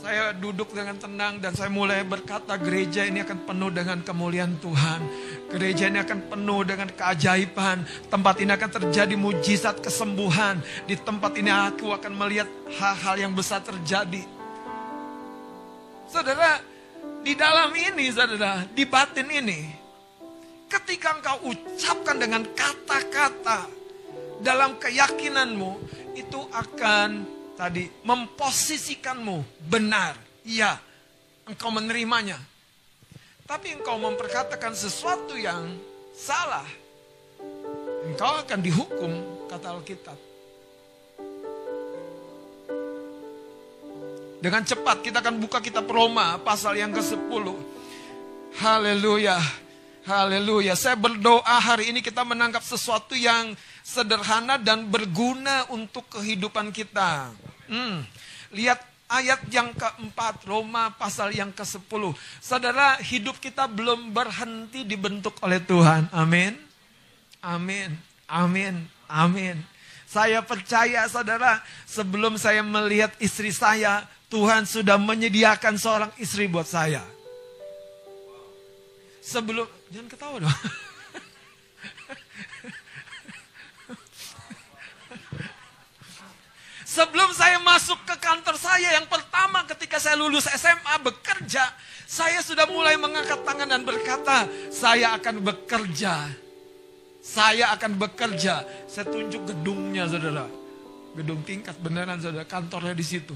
Saya 0.04 0.36
duduk 0.36 0.76
dengan 0.76 1.00
tenang 1.00 1.40
dan 1.40 1.56
saya 1.56 1.72
mulai 1.72 2.04
berkata 2.04 2.60
gereja 2.60 3.08
ini 3.08 3.24
akan 3.24 3.48
penuh 3.48 3.72
dengan 3.72 4.04
kemuliaan 4.04 4.60
Tuhan. 4.60 5.00
Gereja 5.48 5.88
ini 5.88 5.96
akan 5.96 6.28
penuh 6.28 6.60
dengan 6.60 6.92
keajaiban. 6.92 7.88
Tempat 8.12 8.36
ini 8.44 8.52
akan 8.52 8.70
terjadi 8.70 9.16
mujizat 9.16 9.80
kesembuhan. 9.80 10.60
Di 10.84 11.00
tempat 11.00 11.32
ini 11.40 11.48
aku 11.48 11.88
akan 11.88 12.12
melihat 12.20 12.44
hal-hal 12.76 13.16
yang 13.16 13.32
besar 13.32 13.64
terjadi. 13.64 14.20
Saudara, 16.04 16.60
di 17.24 17.32
dalam 17.32 17.72
ini 17.72 18.12
saudara, 18.12 18.60
di 18.68 18.84
batin 18.84 19.28
ini. 19.32 19.72
Ketika 20.68 21.16
engkau 21.16 21.48
ucapkan 21.48 22.20
dengan 22.20 22.44
kata-kata 22.52 23.83
dalam 24.42 24.78
keyakinanmu, 24.80 25.70
itu 26.18 26.40
akan 26.50 27.26
tadi 27.54 27.86
memposisikanmu 28.02 29.66
benar. 29.70 30.18
Iya, 30.42 30.78
engkau 31.46 31.70
menerimanya. 31.70 32.38
Tapi 33.44 33.76
engkau 33.76 34.00
memperkatakan 34.00 34.72
sesuatu 34.72 35.36
yang 35.36 35.76
salah, 36.16 36.64
engkau 38.08 38.40
akan 38.40 38.60
dihukum, 38.64 39.12
kata 39.52 39.68
Alkitab. 39.76 40.18
Dengan 44.44 44.60
cepat 44.60 45.00
kita 45.00 45.24
akan 45.24 45.40
buka 45.40 45.64
kitab 45.64 45.88
Roma 45.88 46.36
pasal 46.36 46.76
yang 46.76 46.92
ke-10. 46.92 47.48
Haleluya. 48.60 49.63
Haleluya. 50.04 50.76
Saya 50.76 51.00
berdoa 51.00 51.56
hari 51.64 51.88
ini 51.88 52.04
kita 52.04 52.28
menangkap 52.28 52.60
sesuatu 52.60 53.16
yang 53.16 53.56
sederhana 53.80 54.60
dan 54.60 54.84
berguna 54.92 55.64
untuk 55.72 56.04
kehidupan 56.12 56.76
kita. 56.76 57.32
Hmm. 57.72 58.04
Lihat 58.52 58.84
ayat 59.08 59.40
yang 59.48 59.72
keempat, 59.72 60.44
Roma 60.44 60.92
pasal 60.92 61.32
yang 61.32 61.48
ke-10. 61.56 62.12
Saudara, 62.44 63.00
hidup 63.00 63.40
kita 63.40 63.64
belum 63.64 64.12
berhenti 64.12 64.84
dibentuk 64.84 65.40
oleh 65.40 65.64
Tuhan. 65.64 66.12
Amin. 66.12 66.52
Amin. 67.40 67.96
Amin. 68.28 68.84
Amin. 69.08 69.56
Saya 70.04 70.44
percaya 70.44 71.08
saudara, 71.08 71.64
sebelum 71.88 72.36
saya 72.36 72.60
melihat 72.60 73.16
istri 73.24 73.48
saya, 73.56 74.04
Tuhan 74.28 74.68
sudah 74.68 75.00
menyediakan 75.00 75.80
seorang 75.80 76.12
istri 76.20 76.44
buat 76.44 76.68
saya. 76.68 77.13
Sebelum, 79.24 79.64
jangan 79.88 80.08
ketawa 80.12 80.36
dong. 80.44 80.52
Sebelum 86.84 87.32
saya 87.32 87.58
masuk 87.58 87.98
ke 88.06 88.14
kantor 88.20 88.54
saya 88.54 89.00
yang 89.00 89.08
pertama 89.10 89.64
ketika 89.66 89.96
saya 89.98 90.14
lulus 90.14 90.46
SMA 90.46 90.94
bekerja, 91.02 91.72
saya 92.04 92.38
sudah 92.44 92.68
mulai 92.68 92.94
mengangkat 93.00 93.40
tangan 93.42 93.66
dan 93.66 93.82
berkata, 93.82 94.46
saya 94.68 95.16
akan 95.16 95.40
bekerja. 95.40 96.28
Saya 97.24 97.72
akan 97.72 97.96
bekerja. 97.96 98.62
Saya 98.84 99.08
tunjuk 99.08 99.48
gedungnya 99.48 100.04
saudara. 100.04 100.44
Gedung 101.16 101.40
tingkat 101.42 101.74
beneran 101.80 102.20
saudara, 102.20 102.44
kantornya 102.44 102.92
di 102.92 103.02
situ. 103.02 103.32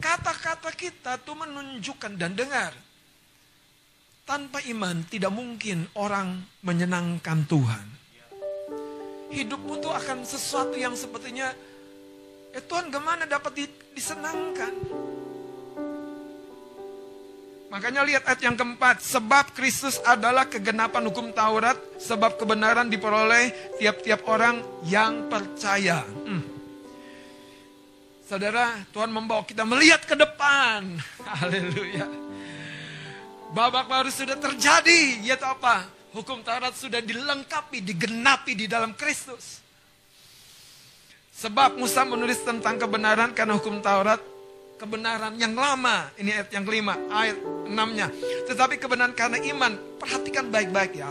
Kata-kata 0.00 0.72
kita 0.72 1.20
tuh 1.20 1.36
menunjukkan 1.36 2.16
dan 2.16 2.32
dengar. 2.32 2.87
Tanpa 4.28 4.60
iman 4.68 5.00
tidak 5.08 5.32
mungkin 5.32 5.88
orang 5.96 6.44
menyenangkan 6.60 7.48
Tuhan. 7.48 7.86
Hidupmu 9.32 9.80
tuh 9.80 9.92
akan 9.96 10.28
sesuatu 10.28 10.76
yang 10.76 10.92
sepertinya 10.92 11.48
Eh 12.52 12.64
Tuhan 12.64 12.88
ke 12.88 12.98
mana 13.00 13.28
dapat 13.28 13.68
disenangkan? 13.92 14.72
Makanya 17.68 18.00
lihat 18.08 18.24
ayat 18.24 18.40
yang 18.40 18.56
keempat. 18.56 19.04
Sebab 19.04 19.52
Kristus 19.52 20.00
adalah 20.00 20.48
kegenapan 20.48 21.12
hukum 21.12 21.36
Taurat. 21.36 21.76
Sebab 22.00 22.40
kebenaran 22.40 22.88
diperoleh 22.88 23.76
tiap-tiap 23.76 24.24
orang 24.24 24.64
yang 24.88 25.28
percaya. 25.28 26.00
Hmm. 26.02 26.40
Saudara, 28.24 28.76
Tuhan 28.92 29.12
membawa 29.12 29.44
kita 29.44 29.68
melihat 29.68 30.04
ke 30.08 30.16
depan. 30.16 30.96
Haleluya. 31.40 32.27
Babak 33.52 33.88
baru 33.88 34.10
sudah 34.12 34.36
terjadi. 34.36 35.24
Yaitu 35.24 35.46
apa? 35.46 35.88
Hukum 36.12 36.40
Taurat 36.40 36.72
sudah 36.72 37.00
dilengkapi, 37.04 37.84
digenapi 37.84 38.56
di 38.56 38.66
dalam 38.68 38.96
Kristus. 38.96 39.60
Sebab 41.38 41.78
Musa 41.78 42.02
menulis 42.02 42.42
tentang 42.42 42.80
kebenaran 42.80 43.30
karena 43.30 43.54
hukum 43.54 43.78
Taurat 43.78 44.18
kebenaran 44.78 45.34
yang 45.38 45.52
lama. 45.54 46.10
Ini 46.18 46.30
ayat 46.34 46.48
yang 46.54 46.64
kelima, 46.66 46.94
ayat 47.10 47.38
enamnya. 47.66 48.08
Tetapi 48.46 48.78
kebenaran 48.78 49.14
karena 49.14 49.38
iman, 49.54 49.72
perhatikan 49.98 50.50
baik-baik 50.50 50.98
ya. 50.98 51.10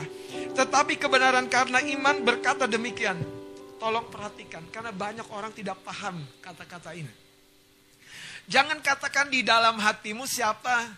Tetapi 0.55 0.99
kebenaran 0.99 1.45
karena 1.51 1.83
iman 1.83 2.23
berkata 2.23 2.65
demikian. 2.65 3.19
Tolong 3.77 4.09
perhatikan, 4.09 4.65
karena 4.73 4.89
banyak 4.89 5.27
orang 5.29 5.53
tidak 5.53 5.77
paham 5.85 6.17
kata-kata 6.41 6.97
ini. 6.97 7.13
Jangan 8.49 8.81
katakan 8.81 9.29
di 9.29 9.45
dalam 9.45 9.77
hatimu 9.77 10.25
siapa, 10.25 10.89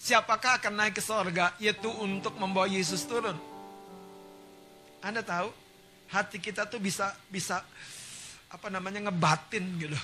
siapakah 0.00 0.56
akan 0.56 0.72
naik 0.80 0.96
ke 0.96 1.02
sorga, 1.04 1.52
yaitu 1.60 1.92
untuk 2.00 2.32
membawa 2.40 2.64
Yesus 2.64 3.04
turun. 3.04 3.36
Anda 5.04 5.20
tahu, 5.20 5.52
hati 6.08 6.40
kita 6.40 6.64
tuh 6.64 6.80
bisa 6.80 7.12
bisa 7.28 7.60
apa 8.48 8.72
namanya 8.72 9.12
ngebatin 9.12 9.64
gitu. 9.76 10.00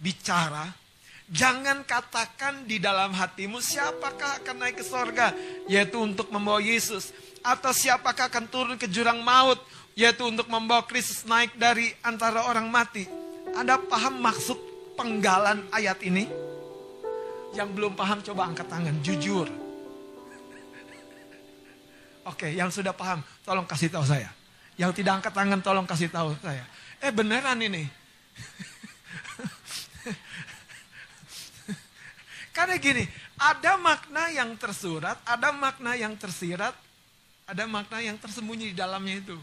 Bicara, 0.00 0.72
jangan 1.28 1.84
katakan 1.84 2.64
di 2.64 2.80
dalam 2.80 3.12
hatimu 3.12 3.60
siapakah 3.60 4.40
akan 4.42 4.56
naik 4.56 4.80
ke 4.80 4.84
sorga, 4.84 5.36
yaitu 5.68 6.00
untuk 6.00 6.32
membawa 6.32 6.64
Yesus. 6.64 7.12
Atau 7.44 7.70
siapakah 7.70 8.32
akan 8.32 8.44
turun 8.50 8.76
ke 8.80 8.88
jurang 8.90 9.20
maut, 9.20 9.60
yaitu 9.94 10.26
untuk 10.26 10.48
membawa 10.48 10.82
Kristus 10.88 11.28
naik 11.28 11.54
dari 11.60 11.92
antara 12.00 12.48
orang 12.48 12.66
mati. 12.72 13.04
Anda 13.52 13.78
paham 13.78 14.20
maksud 14.20 14.58
penggalan 14.98 15.66
ayat 15.72 16.02
ini? 16.02 16.47
Yang 17.56 17.68
belum 17.72 17.92
paham 17.96 18.20
coba 18.20 18.48
angkat 18.48 18.68
tangan, 18.68 18.96
jujur. 19.00 19.48
Oke, 22.28 22.52
yang 22.52 22.68
sudah 22.68 22.92
paham, 22.92 23.24
tolong 23.40 23.64
kasih 23.64 23.88
tahu 23.88 24.04
saya. 24.04 24.28
Yang 24.76 25.00
tidak 25.00 25.24
angkat 25.24 25.32
tangan 25.32 25.64
tolong 25.64 25.88
kasih 25.88 26.12
tahu 26.12 26.36
saya. 26.44 26.64
Eh 27.00 27.08
beneran 27.08 27.56
ini. 27.56 27.88
Karena 32.56 32.76
gini, 32.76 33.08
ada 33.38 33.80
makna 33.80 34.28
yang 34.28 34.52
tersurat, 34.60 35.16
ada 35.24 35.54
makna 35.56 35.96
yang 35.96 36.12
tersirat, 36.18 36.76
ada 37.48 37.64
makna 37.64 38.04
yang 38.04 38.20
tersembunyi 38.20 38.74
di 38.74 38.76
dalamnya 38.76 39.24
itu. 39.24 39.38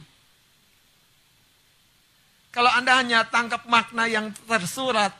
Kalau 2.53 2.71
Anda 2.71 3.01
hanya 3.01 3.25
tangkap 3.27 3.65
makna 3.67 4.07
yang 4.07 4.31
tersurat, 4.47 5.11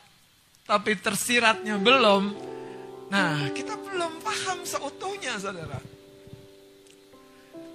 tapi 0.63 0.95
tersiratnya 0.95 1.81
belum, 1.81 2.54
nah 3.11 3.47
kita 3.53 3.77
belum 3.77 4.19
paham 4.23 4.65
seutuhnya 4.65 5.37
saudara. 5.37 5.79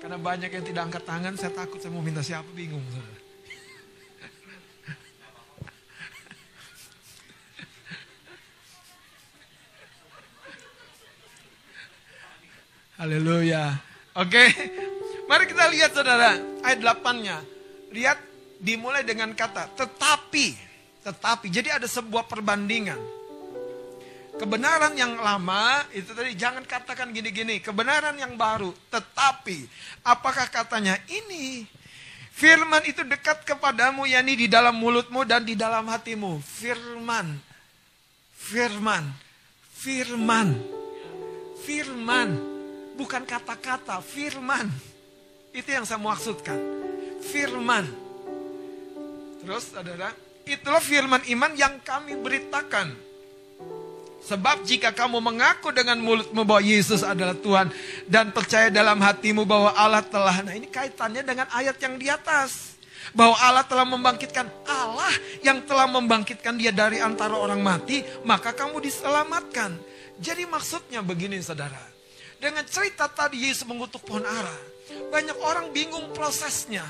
Karena 0.00 0.16
banyak 0.16 0.48
yang 0.48 0.64
tidak 0.64 0.82
angkat 0.88 1.04
tangan, 1.04 1.36
saya 1.36 1.52
takut 1.52 1.76
saya 1.76 1.92
mau 1.92 2.00
minta 2.00 2.24
siapa, 2.24 2.48
bingung. 2.56 2.80
Haleluya. 12.96 13.76
Oke. 14.16 14.44
Mari 15.28 15.44
kita 15.48 15.68
lihat 15.72 15.92
saudara, 15.92 16.36
ayat 16.64 16.80
8-nya. 16.80 17.40
Lihat 17.92 18.18
dimulai 18.60 19.04
dengan 19.04 19.32
kata 19.36 19.72
tetapi, 19.76 20.52
tetapi. 21.04 21.46
Jadi 21.48 21.68
ada 21.72 21.88
sebuah 21.88 22.28
perbandingan 22.28 23.19
kebenaran 24.38 24.94
yang 24.94 25.18
lama 25.18 25.82
itu 25.96 26.12
tadi 26.12 26.36
jangan 26.36 26.62
katakan 26.62 27.10
gini-gini, 27.10 27.58
kebenaran 27.58 28.14
yang 28.20 28.38
baru. 28.38 28.70
Tetapi 28.92 29.66
apakah 30.06 30.46
katanya 30.52 30.94
ini 31.10 31.66
Firman 32.40 32.80
itu 32.88 33.04
dekat 33.04 33.44
kepadamu, 33.44 34.08
yakni 34.08 34.32
di 34.32 34.48
dalam 34.48 34.72
mulutmu 34.72 35.28
dan 35.28 35.44
di 35.44 35.52
dalam 35.52 35.84
hatimu. 35.84 36.40
Firman. 36.40 37.36
Firman. 38.32 39.04
Firman. 39.76 40.48
Firman. 41.60 42.28
Bukan 42.96 43.28
kata-kata, 43.28 44.00
firman. 44.00 44.72
Itu 45.52 45.68
yang 45.68 45.84
saya 45.84 46.00
maksudkan. 46.00 46.56
Firman. 47.20 47.84
Terus 49.44 49.68
saudara, 49.68 50.08
itulah 50.48 50.80
firman 50.80 51.20
iman 51.36 51.52
yang 51.60 51.76
kami 51.84 52.16
beritakan. 52.16 52.96
Sebab 54.20 54.68
jika 54.68 54.92
kamu 54.92 55.16
mengaku 55.18 55.72
dengan 55.72 55.96
mulutmu 55.96 56.44
bahwa 56.44 56.60
Yesus 56.60 57.00
adalah 57.00 57.32
Tuhan 57.32 57.72
dan 58.04 58.28
percaya 58.30 58.68
dalam 58.68 59.00
hatimu 59.00 59.48
bahwa 59.48 59.72
Allah 59.72 60.04
telah, 60.04 60.44
nah 60.44 60.52
ini 60.52 60.68
kaitannya 60.68 61.24
dengan 61.24 61.48
ayat 61.50 61.80
yang 61.80 61.96
di 61.96 62.12
atas. 62.12 62.76
Bahwa 63.16 63.32
Allah 63.40 63.64
telah 63.64 63.88
membangkitkan 63.88 64.46
Allah 64.68 65.10
yang 65.40 65.64
telah 65.64 65.88
membangkitkan 65.88 66.54
dia 66.60 66.70
dari 66.70 67.00
antara 67.00 67.32
orang 67.32 67.58
mati, 67.58 68.04
maka 68.28 68.52
kamu 68.52 68.76
diselamatkan. 68.84 69.72
Jadi 70.20 70.44
maksudnya 70.44 71.00
begini 71.00 71.40
saudara. 71.40 71.80
Dengan 72.36 72.62
cerita 72.68 73.08
tadi 73.08 73.48
Yesus 73.48 73.64
mengutuk 73.64 74.04
pohon 74.04 74.22
ara. 74.22 74.56
Banyak 75.08 75.38
orang 75.42 75.72
bingung 75.72 76.12
prosesnya. 76.12 76.84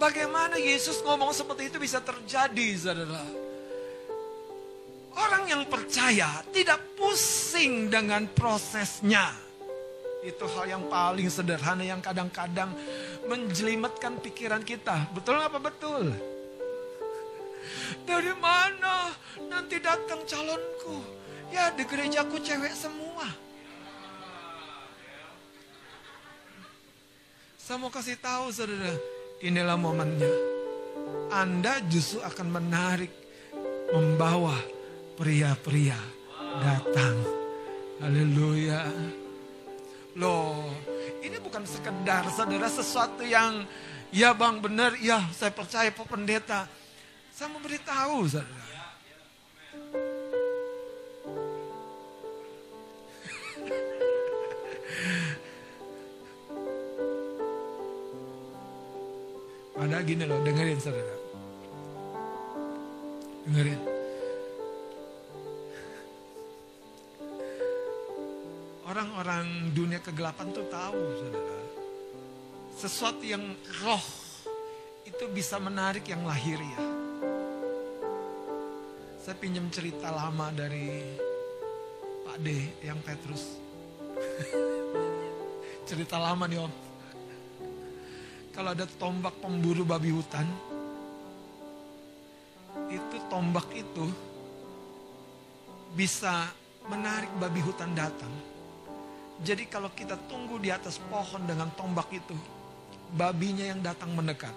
Bagaimana 0.00 0.58
Yesus 0.58 1.04
ngomong 1.04 1.30
seperti 1.30 1.70
itu 1.70 1.76
bisa 1.78 2.00
terjadi 2.00 2.68
saudara. 2.80 3.53
Orang 5.14 5.46
yang 5.46 5.62
percaya 5.70 6.42
tidak 6.50 6.82
pusing 6.98 7.86
dengan 7.86 8.26
prosesnya. 8.34 9.30
Itu 10.24 10.48
hal 10.56 10.66
yang 10.66 10.84
paling 10.88 11.28
sederhana 11.28 11.84
yang 11.84 12.00
kadang-kadang 12.00 12.72
menjelimetkan 13.28 14.18
pikiran 14.18 14.64
kita. 14.64 15.06
Betul 15.12 15.38
apa 15.38 15.60
betul? 15.60 16.10
Dari 18.08 18.32
mana 18.40 19.12
nanti 19.46 19.78
datang 19.78 20.24
calonku? 20.26 20.98
Ya 21.52 21.70
di 21.70 21.86
gerejaku 21.86 22.40
cewek 22.42 22.74
semua. 22.74 23.28
Saya 27.64 27.80
mau 27.80 27.88
kasih 27.88 28.20
tahu 28.20 28.52
saudara, 28.52 28.92
inilah 29.40 29.80
momennya. 29.80 30.28
Anda 31.32 31.80
justru 31.88 32.20
akan 32.20 32.52
menarik, 32.52 33.08
membawa 33.88 34.52
pria-pria 35.14 35.98
datang. 36.60 37.16
Haleluya. 38.02 38.84
Loh, 40.18 40.70
ini 41.22 41.38
bukan 41.42 41.66
sekedar 41.66 42.26
saudara 42.30 42.70
sesuatu 42.70 43.22
yang 43.26 43.66
ya 44.14 44.30
bang 44.34 44.62
benar, 44.62 44.94
ya 44.98 45.26
saya 45.34 45.50
percaya 45.50 45.90
Pak 45.90 46.06
Pendeta. 46.06 46.66
Saya 47.34 47.50
memberitahu 47.50 48.30
saudara. 48.30 48.62
Ada 59.82 59.98
gini 60.06 60.22
loh, 60.22 60.38
dengerin 60.46 60.78
saudara. 60.78 61.18
Dengerin. 63.50 63.93
Orang-orang 68.84 69.72
dunia 69.72 69.96
kegelapan 69.96 70.52
tuh 70.52 70.68
tahu, 70.68 71.00
saudara. 71.00 71.56
Sesuatu 72.76 73.24
yang 73.24 73.40
roh 73.80 74.04
itu 75.08 75.24
bisa 75.32 75.56
menarik 75.56 76.04
yang 76.04 76.20
lahir 76.28 76.60
ya. 76.60 76.80
Saya 79.24 79.40
pinjam 79.40 79.72
cerita 79.72 80.12
lama 80.12 80.52
dari 80.52 81.00
Pak 82.28 82.36
D 82.44 82.48
yang 82.84 83.00
Petrus. 83.00 83.56
cerita 85.88 86.20
lama 86.20 86.44
nih 86.44 86.60
om. 86.60 86.72
Kalau 88.52 88.76
ada 88.76 88.84
tombak 88.84 89.32
pemburu 89.40 89.88
babi 89.88 90.12
hutan, 90.12 90.44
itu 92.92 93.16
tombak 93.32 93.64
itu 93.72 94.12
bisa 95.96 96.52
menarik 96.84 97.32
babi 97.40 97.64
hutan 97.64 97.96
datang 97.96 98.53
jadi 99.42 99.66
kalau 99.66 99.90
kita 99.90 100.14
tunggu 100.30 100.62
di 100.62 100.70
atas 100.70 101.02
pohon 101.10 101.42
dengan 101.42 101.66
tombak 101.74 102.06
itu, 102.14 102.36
babinya 103.16 103.66
yang 103.66 103.82
datang 103.82 104.14
mendekat. 104.14 104.54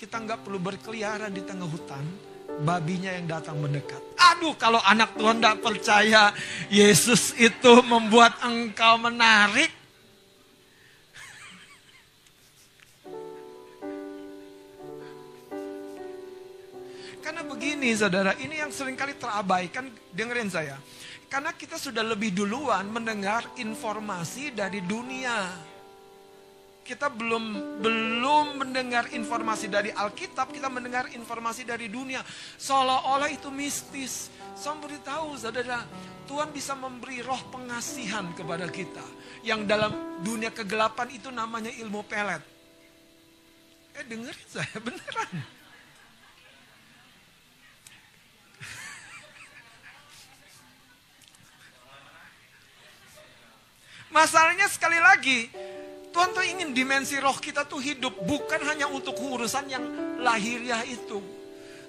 Kita 0.00 0.16
nggak 0.18 0.46
perlu 0.46 0.56
berkeliaran 0.56 1.28
di 1.28 1.44
tengah 1.44 1.68
hutan, 1.68 2.02
babinya 2.64 3.12
yang 3.12 3.28
datang 3.28 3.60
mendekat. 3.60 4.00
Aduh, 4.32 4.56
kalau 4.56 4.80
anak 4.82 5.14
Tuhan 5.20 5.38
tidak 5.38 5.58
percaya 5.60 6.22
Yesus 6.72 7.36
itu 7.36 7.84
membuat 7.84 8.40
engkau 8.40 8.96
menarik. 8.96 9.81
Begini 17.92 18.08
saudara, 18.08 18.32
ini 18.40 18.56
yang 18.56 18.72
sering 18.72 18.96
kali 18.96 19.12
terabaikan, 19.20 19.84
dengerin 20.16 20.48
saya. 20.48 20.80
Karena 21.28 21.52
kita 21.52 21.76
sudah 21.76 22.00
lebih 22.00 22.32
duluan 22.32 22.88
mendengar 22.88 23.44
informasi 23.60 24.48
dari 24.48 24.80
dunia. 24.80 25.52
Kita 26.80 27.12
belum 27.12 27.76
belum 27.84 28.64
mendengar 28.64 29.12
informasi 29.12 29.68
dari 29.68 29.92
Alkitab, 29.92 30.56
kita 30.56 30.72
mendengar 30.72 31.12
informasi 31.12 31.68
dari 31.68 31.92
dunia. 31.92 32.24
Seolah-olah 32.56 33.28
itu 33.28 33.52
mistis. 33.52 34.32
Saya 34.56 34.80
beritahu 34.80 35.36
saudara, 35.36 35.84
Tuhan 36.24 36.48
bisa 36.48 36.72
memberi 36.72 37.20
roh 37.20 37.44
pengasihan 37.52 38.24
kepada 38.32 38.72
kita. 38.72 39.04
Yang 39.44 39.68
dalam 39.68 39.92
dunia 40.24 40.48
kegelapan 40.48 41.12
itu 41.12 41.28
namanya 41.28 41.68
ilmu 41.68 42.00
pelet. 42.08 42.40
Eh 44.00 44.04
dengerin 44.08 44.48
saya, 44.48 44.80
beneran. 44.88 45.60
Masalahnya 54.12 54.68
sekali 54.68 55.00
lagi, 55.00 55.48
Tuhan 56.12 56.36
tuh 56.36 56.44
ingin 56.44 56.76
dimensi 56.76 57.16
roh 57.16 57.32
kita 57.40 57.64
tuh 57.64 57.80
hidup 57.80 58.12
bukan 58.28 58.60
hanya 58.68 58.84
untuk 58.92 59.16
urusan 59.16 59.64
yang 59.72 59.84
lahiriah 60.20 60.84
itu. 60.84 61.24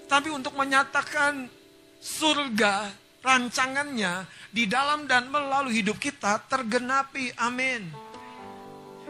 Tapi 0.08 0.32
untuk 0.32 0.56
menyatakan 0.56 1.52
surga, 2.00 2.88
rancangannya 3.20 4.24
di 4.56 4.64
dalam 4.72 5.04
dan 5.04 5.28
melalui 5.28 5.84
hidup 5.84 6.00
kita 6.00 6.40
tergenapi. 6.48 7.36
Amin. 7.36 7.92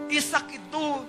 Ishak 0.10 0.49
itu 0.49 1.06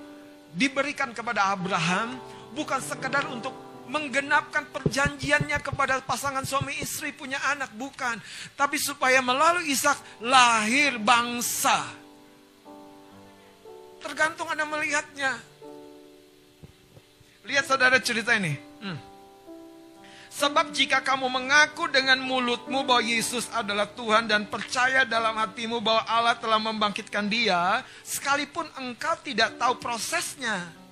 diberikan 0.53 1.17
kepada 1.17 1.57
Abraham 1.57 2.21
bukan 2.53 2.85
sekedar 2.85 3.25
untuk 3.33 3.64
menggenapkan 3.89 4.65
perjanjiannya 4.73 5.59
kepada 5.61 6.01
pasangan 6.05 6.45
suami 6.45 6.77
istri 6.81 7.13
punya 7.13 7.41
anak 7.53 7.73
bukan. 7.77 8.21
Tapi 8.57 8.77
supaya 8.81 9.21
melalui 9.21 9.73
Ishak 9.73 10.25
lahir 10.25 10.97
bangsa. 11.01 11.85
Tergantung 14.01 14.49
Anda 14.53 14.69
melihatnya. 14.69 15.33
Lihat 17.45 17.65
saudara 17.69 18.01
cerita 18.01 18.33
ini. 18.37 18.57
Hmm. 18.85 19.01
sebab 20.35 20.75
jika 20.75 20.99
kamu 20.99 21.31
mengaku 21.31 21.87
dengan 21.89 22.19
mulutmu 22.19 22.83
bahwa 22.83 23.01
Yesus 23.01 23.47
adalah 23.55 23.87
Tuhan 23.95 24.27
dan 24.27 24.51
percaya 24.51 25.07
dalam 25.07 25.39
hatimu 25.39 25.79
bahwa 25.79 26.03
Allah 26.11 26.35
telah 26.35 26.59
membangkitkan 26.59 27.31
dia 27.31 27.87
sekalipun 28.03 28.67
engkau 28.83 29.15
tidak 29.23 29.55
tahu 29.63 29.79
prosesnya 29.79 30.84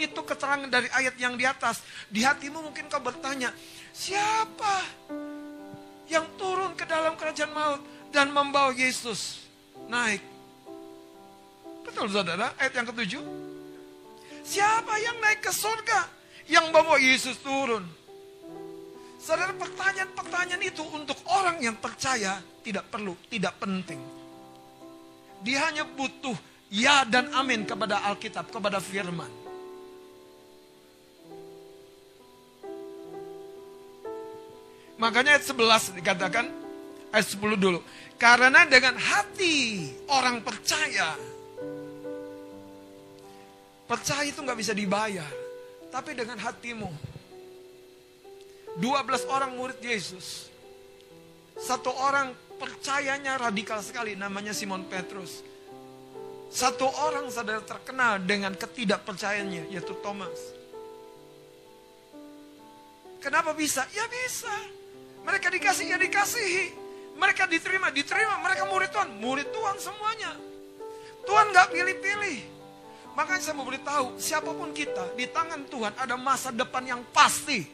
itu 0.00 0.20
keterangan 0.24 0.68
dari 0.68 0.88
ayat 0.88 1.14
yang 1.20 1.36
di 1.36 1.44
atas. 1.44 1.84
Di 2.08 2.24
hatimu 2.24 2.64
mungkin 2.64 2.88
kau 2.88 3.02
bertanya, 3.04 3.52
siapa 3.92 4.80
yang 6.08 6.24
turun 6.40 6.72
ke 6.74 6.88
dalam 6.88 7.14
kerajaan 7.20 7.52
maut 7.52 7.80
dan 8.08 8.32
membawa 8.32 8.72
Yesus 8.72 9.44
naik? 9.92 10.24
Betul 11.84 12.08
saudara, 12.08 12.56
ayat 12.56 12.72
yang 12.76 12.86
ketujuh. 12.88 13.24
Siapa 14.40 14.94
yang 14.98 15.16
naik 15.20 15.44
ke 15.44 15.52
surga? 15.52 16.00
Yang 16.48 16.64
membawa 16.72 16.98
Yesus 16.98 17.36
turun. 17.38 17.84
Saudara, 19.20 19.52
pertanyaan-pertanyaan 19.52 20.64
itu 20.64 20.80
untuk 20.80 21.20
orang 21.28 21.60
yang 21.60 21.76
percaya 21.76 22.40
tidak 22.64 22.88
perlu, 22.88 23.12
tidak 23.28 23.52
penting. 23.60 24.00
Dia 25.44 25.68
hanya 25.68 25.84
butuh 25.84 26.34
ya 26.72 27.04
dan 27.04 27.28
amin 27.36 27.68
kepada 27.68 28.00
Alkitab, 28.08 28.48
kepada 28.48 28.80
firman. 28.80 29.28
Makanya 35.00 35.40
ayat 35.40 35.48
11 35.48 35.96
dikatakan, 35.96 36.46
ayat 37.08 37.26
10 37.32 37.56
dulu. 37.56 37.80
Karena 38.20 38.68
dengan 38.68 39.00
hati 39.00 39.88
orang 40.12 40.44
percaya. 40.44 41.16
Percaya 43.88 44.28
itu 44.28 44.44
nggak 44.44 44.60
bisa 44.60 44.76
dibayar. 44.76 45.32
Tapi 45.88 46.12
dengan 46.12 46.36
hatimu. 46.36 46.92
12 48.76 49.24
orang 49.32 49.56
murid 49.56 49.80
Yesus. 49.80 50.52
Satu 51.56 51.90
orang 51.90 52.36
percayanya 52.60 53.40
radikal 53.40 53.80
sekali 53.80 54.14
namanya 54.14 54.52
Simon 54.52 54.84
Petrus. 54.84 55.40
Satu 56.52 56.84
orang 56.86 57.32
saudara 57.32 57.64
terkenal 57.64 58.20
dengan 58.20 58.52
ketidakpercayaannya 58.52 59.72
yaitu 59.72 59.96
Thomas. 60.04 60.38
Kenapa 63.24 63.56
bisa? 63.56 63.84
Ya 63.96 64.04
bisa. 64.06 64.79
Mereka 65.24 65.48
dikasih, 65.52 65.86
ya 65.92 65.98
dikasihi. 66.00 66.64
Mereka 67.20 67.44
diterima, 67.46 67.92
diterima. 67.92 68.40
Mereka 68.40 68.64
murid 68.68 68.90
Tuhan, 68.92 69.08
murid 69.20 69.48
Tuhan 69.52 69.76
semuanya. 69.76 70.32
Tuhan 71.28 71.52
gak 71.52 71.68
pilih-pilih. 71.72 72.38
Makanya 73.14 73.42
saya 73.42 73.54
mau 73.58 73.66
beritahu, 73.66 74.16
siapa 74.16 74.54
pun 74.54 74.70
kita, 74.70 75.12
di 75.18 75.26
tangan 75.28 75.66
Tuhan 75.66 75.92
ada 75.98 76.14
masa 76.14 76.54
depan 76.54 76.86
yang 76.86 77.02
pasti. 77.10 77.66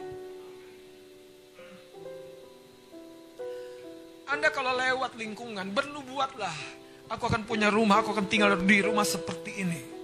Anda 4.27 4.51
kalau 4.51 4.75
lewat 4.75 5.15
lingkungan, 5.15 5.71
bernubuatlah. 5.71 6.57
Aku 7.07 7.31
akan 7.31 7.47
punya 7.47 7.71
rumah, 7.71 8.03
aku 8.03 8.11
akan 8.11 8.27
tinggal 8.27 8.59
di 8.59 8.83
rumah 8.83 9.07
seperti 9.07 9.63
ini. 9.63 9.96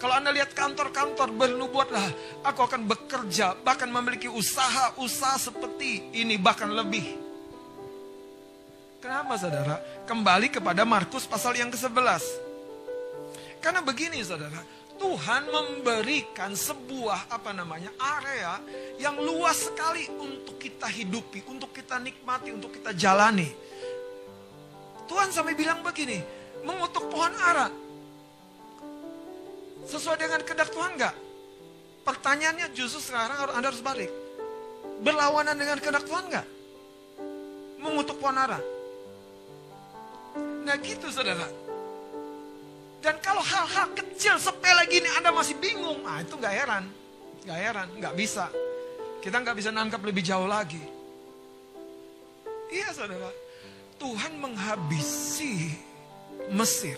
Kalau 0.00 0.16
Anda 0.16 0.32
lihat 0.32 0.56
kantor-kantor, 0.56 1.28
bernubuatlah. 1.36 2.08
Aku 2.48 2.64
akan 2.64 2.88
bekerja, 2.88 3.52
bahkan 3.60 3.92
memiliki 3.92 4.32
usaha-usaha 4.32 5.36
seperti 5.36 6.16
ini, 6.16 6.40
bahkan 6.40 6.72
lebih. 6.72 7.20
Kenapa 9.04 9.36
saudara? 9.36 9.76
Kembali 10.08 10.48
kepada 10.48 10.88
Markus 10.88 11.28
pasal 11.28 11.60
yang 11.60 11.68
ke-11. 11.68 12.24
Karena 13.60 13.84
begini 13.84 14.24
saudara, 14.24 14.64
Tuhan 14.96 15.52
memberikan 15.52 16.56
sebuah 16.56 17.28
apa 17.28 17.52
namanya 17.52 17.92
area 18.00 18.56
yang 18.96 19.20
luas 19.20 19.68
sekali 19.68 20.08
untuk 20.16 20.56
kita 20.56 20.88
hidupi, 20.88 21.44
untuk 21.44 21.76
kita 21.76 22.00
nikmati, 22.00 22.56
untuk 22.56 22.72
kita 22.72 22.96
jalani. 22.96 23.48
Tuhan 25.04 25.28
sampai 25.28 25.52
bilang 25.52 25.84
begini, 25.84 26.20
mengutuk 26.64 27.04
pohon 27.12 27.36
ara. 27.36 27.89
Sesuai 29.86 30.16
dengan 30.20 30.40
kehendak 30.44 30.68
Tuhan 30.72 30.96
enggak? 30.96 31.16
Pertanyaannya 32.04 32.72
justru 32.72 33.00
sekarang 33.00 33.54
Anda 33.54 33.68
harus 33.72 33.84
balik. 33.84 34.10
Berlawanan 35.00 35.56
dengan 35.56 35.78
kehendak 35.80 36.04
Tuhan 36.04 36.28
enggak? 36.28 36.46
Mengutuk 37.80 38.20
pohon 38.20 38.36
ara. 38.36 38.60
Nah 40.64 40.76
gitu 40.80 41.08
saudara. 41.08 41.48
Dan 43.00 43.16
kalau 43.24 43.40
hal-hal 43.40 43.88
kecil 43.96 44.36
sepele 44.36 44.84
gini 44.92 45.08
Anda 45.16 45.32
masih 45.32 45.56
bingung, 45.56 46.04
nah 46.04 46.20
itu 46.20 46.36
nggak 46.36 46.52
heran. 46.52 46.84
Nggak 47.48 47.58
heran, 47.58 47.88
nggak 47.96 48.14
bisa. 48.16 48.52
Kita 49.24 49.40
nggak 49.40 49.56
bisa 49.56 49.72
nangkap 49.72 50.04
lebih 50.04 50.20
jauh 50.20 50.44
lagi. 50.44 50.80
Iya 52.68 52.92
saudara. 52.92 53.32
Tuhan 53.96 54.36
menghabisi 54.40 55.72
Mesir 56.52 56.96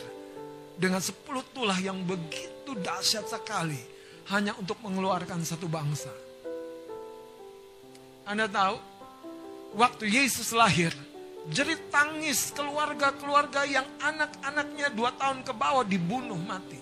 dengan 0.76 1.00
sepuluh 1.00 1.44
tulah 1.52 1.76
yang 1.78 2.00
begitu 2.04 2.72
dahsyat 2.78 3.28
sekali 3.28 3.78
hanya 4.30 4.56
untuk 4.56 4.78
mengeluarkan 4.80 5.42
satu 5.42 5.66
bangsa. 5.66 6.10
Anda 8.22 8.46
tahu, 8.46 8.78
waktu 9.74 10.06
Yesus 10.06 10.54
lahir, 10.54 10.94
jerit 11.50 11.90
tangis 11.90 12.54
keluarga-keluarga 12.54 13.66
yang 13.66 13.86
anak-anaknya 13.98 14.94
dua 14.94 15.10
tahun 15.18 15.42
ke 15.42 15.52
bawah 15.52 15.82
dibunuh 15.82 16.38
mati. 16.38 16.78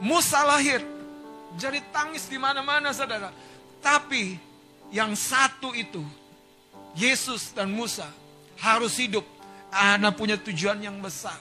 Musa 0.00 0.42
lahir, 0.42 0.82
jerit 1.60 1.84
tangis 1.94 2.26
di 2.26 2.40
mana-mana 2.40 2.90
saudara. 2.90 3.30
Tapi 3.78 4.34
yang 4.90 5.14
satu 5.14 5.70
itu, 5.76 6.02
Yesus 6.98 7.54
dan 7.54 7.70
Musa 7.70 8.08
harus 8.58 8.98
hidup. 8.98 9.22
Anak 9.70 10.18
punya 10.18 10.34
tujuan 10.34 10.82
yang 10.82 10.98
besar. 10.98 11.38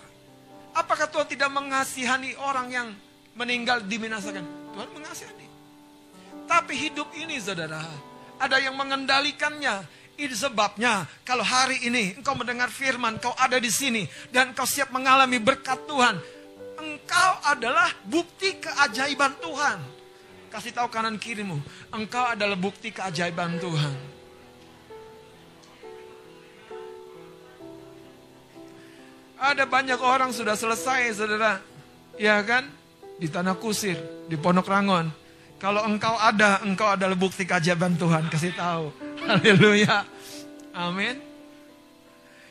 Apakah 0.78 1.10
Tuhan 1.10 1.26
tidak 1.26 1.50
mengasihani 1.50 2.38
orang 2.38 2.68
yang 2.70 2.88
meninggal 3.34 3.82
diminasakan? 3.82 4.46
Tuhan 4.74 4.90
mengasihani. 4.94 5.48
Tapi 6.46 6.74
hidup 6.78 7.10
ini 7.18 7.42
saudara, 7.42 7.82
ada 8.38 8.58
yang 8.62 8.74
mengendalikannya, 8.78 9.86
itu 10.20 10.36
sebabnya 10.36 11.08
kalau 11.24 11.48
hari 11.48 11.80
ini 11.88 12.20
engkau 12.20 12.36
mendengar 12.36 12.68
firman, 12.68 13.16
engkau 13.16 13.32
ada 13.40 13.56
di 13.56 13.72
sini 13.72 14.04
dan 14.36 14.52
engkau 14.52 14.68
siap 14.68 14.92
mengalami 14.92 15.40
berkat 15.40 15.80
Tuhan. 15.88 16.20
Engkau 16.80 17.32
adalah 17.48 17.92
bukti 18.04 18.60
keajaiban 18.60 19.36
Tuhan. 19.40 19.80
Kasih 20.52 20.74
tahu 20.74 20.90
kanan 20.92 21.16
kirimu, 21.16 21.56
engkau 21.94 22.36
adalah 22.36 22.58
bukti 22.58 22.92
keajaiban 22.92 23.62
Tuhan. 23.64 24.19
Ada 29.40 29.64
banyak 29.64 30.00
orang 30.04 30.36
sudah 30.36 30.60
selesai, 30.60 31.16
saudara. 31.16 31.64
Ya 32.20 32.44
kan? 32.44 32.68
Di 33.16 33.32
Tanah 33.32 33.56
Kusir, 33.56 33.96
di 34.28 34.36
Pondok 34.36 34.68
Rangon. 34.68 35.08
Kalau 35.60 35.84
engkau 35.88 36.16
ada, 36.20 36.60
engkau 36.64 36.92
adalah 36.92 37.16
bukti 37.16 37.48
keajaiban 37.48 37.96
Tuhan. 37.96 38.28
Kasih 38.28 38.52
tahu. 38.52 38.92
Haleluya. 39.28 40.04
Amin. 40.76 41.20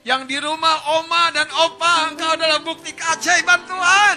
Yang 0.01 0.23
di 0.33 0.37
rumah 0.41 0.97
oma 0.97 1.29
dan 1.29 1.49
opa, 1.53 2.09
engkau 2.09 2.33
adalah 2.33 2.65
bukti 2.65 2.97
keajaiban 2.97 3.61
Tuhan. 3.69 4.17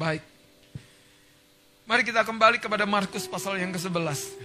Baik. 0.00 0.37
Mari 1.88 2.04
kita 2.04 2.20
kembali 2.20 2.60
kepada 2.60 2.84
Markus 2.84 3.24
pasal 3.24 3.56
yang 3.56 3.72
ke-11. 3.72 4.36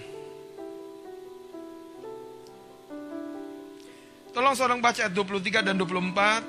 Tolong 4.32 4.56
seorang 4.56 4.80
baca 4.80 5.04
ayat 5.04 5.12
23 5.12 5.60
dan 5.60 5.76
24. 5.76 6.40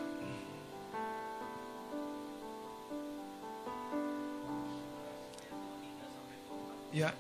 Ya. 6.95 7.11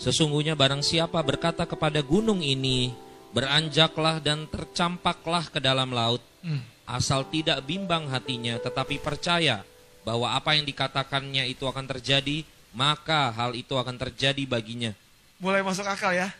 Sesungguhnya 0.00 0.56
barang 0.56 0.80
siapa 0.80 1.20
berkata 1.20 1.68
kepada 1.68 2.00
gunung 2.00 2.40
ini, 2.40 2.96
beranjaklah 3.36 4.16
dan 4.24 4.48
tercampaklah 4.48 5.44
ke 5.52 5.60
dalam 5.60 5.92
laut, 5.92 6.24
hmm. 6.40 6.88
asal 6.88 7.28
tidak 7.28 7.60
bimbang 7.68 8.08
hatinya, 8.08 8.56
tetapi 8.56 8.96
percaya 8.96 9.60
bahwa 10.06 10.30
apa 10.30 10.54
yang 10.54 10.62
dikatakannya 10.62 11.50
itu 11.50 11.66
akan 11.66 11.90
terjadi, 11.90 12.46
maka 12.70 13.34
hal 13.34 13.58
itu 13.58 13.74
akan 13.74 13.98
terjadi 13.98 14.46
baginya. 14.46 14.94
Mulai 15.42 15.66
masuk 15.66 15.82
akal 15.82 16.14
ya. 16.14 16.30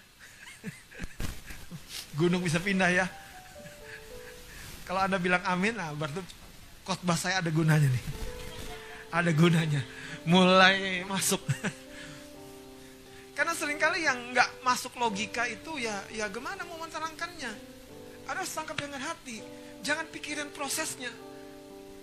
Gunung 2.19 2.47
bisa 2.47 2.63
pindah 2.63 2.95
ya. 2.95 3.11
Kalau 4.87 5.03
Anda 5.03 5.19
bilang 5.19 5.43
amin, 5.43 5.75
nah 5.75 5.91
berarti 5.91 6.23
khotbah 6.87 7.19
saya 7.19 7.43
ada 7.43 7.51
gunanya 7.51 7.91
nih. 7.91 8.05
Ada 9.11 9.35
gunanya 9.35 9.83
mulai 10.27 11.07
masuk. 11.07 11.43
Karena 13.37 13.53
sering 13.55 13.79
kali 13.79 14.03
yang 14.07 14.19
nggak 14.35 14.63
masuk 14.67 14.95
logika 14.99 15.47
itu 15.47 15.79
ya 15.79 16.07
ya 16.15 16.27
gimana 16.31 16.67
mau 16.67 16.79
menerangkannya. 16.83 17.53
Ada 18.27 18.43
sangkap 18.43 18.79
dengan 18.79 19.03
hati. 19.03 19.43
Jangan 19.87 20.07
pikirin 20.11 20.51
prosesnya. 20.51 21.11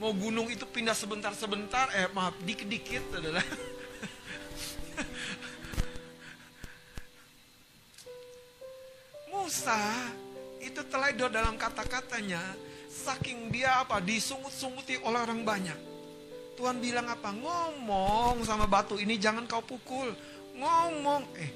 Mau 0.01 0.13
gunung 0.13 0.49
itu 0.49 0.65
pindah 0.65 0.95
sebentar-sebentar, 0.97 1.89
eh 1.93 2.09
maaf, 2.11 2.33
dikit-dikit 2.41 3.03
adalah. 3.17 3.45
Musa 9.33 9.79
itu 10.63 10.81
teledor 10.87 11.29
dalam 11.29 11.57
kata-katanya, 11.57 12.41
saking 12.89 13.51
dia 13.53 13.81
apa 13.81 13.99
disungut-sunguti 13.99 14.97
oleh 15.03 15.19
orang 15.23 15.41
banyak 15.45 15.93
Tuhan 16.53 16.77
bilang 16.77 17.09
apa? 17.09 17.33
Ngomong 17.33 18.45
sama 18.45 18.69
batu 18.69 19.01
ini 19.01 19.17
jangan 19.17 19.49
kau 19.49 19.61
pukul. 19.61 20.13
Ngomong. 20.53 21.25
Eh, 21.37 21.49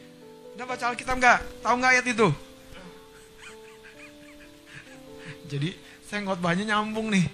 udah 0.57 0.65
baca 0.65 0.83
Alkitab 0.89 1.15
nggak? 1.21 1.39
Tahu 1.61 1.75
nggak 1.77 1.93
ayat 1.93 2.05
itu? 2.09 2.27
Jadi 5.47 5.69
saya 6.03 6.25
ngotbahnya 6.25 6.75
nyambung 6.75 7.13
nih. 7.13 7.25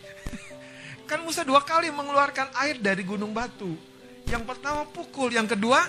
Kan 1.14 1.22
Musa 1.22 1.46
dua 1.46 1.62
kali 1.62 1.94
mengeluarkan 1.94 2.50
air 2.66 2.82
dari 2.82 3.06
gunung 3.06 3.38
batu. 3.38 3.70
Yang 4.26 4.50
pertama 4.50 4.82
pukul, 4.90 5.30
yang 5.30 5.46
kedua 5.46 5.86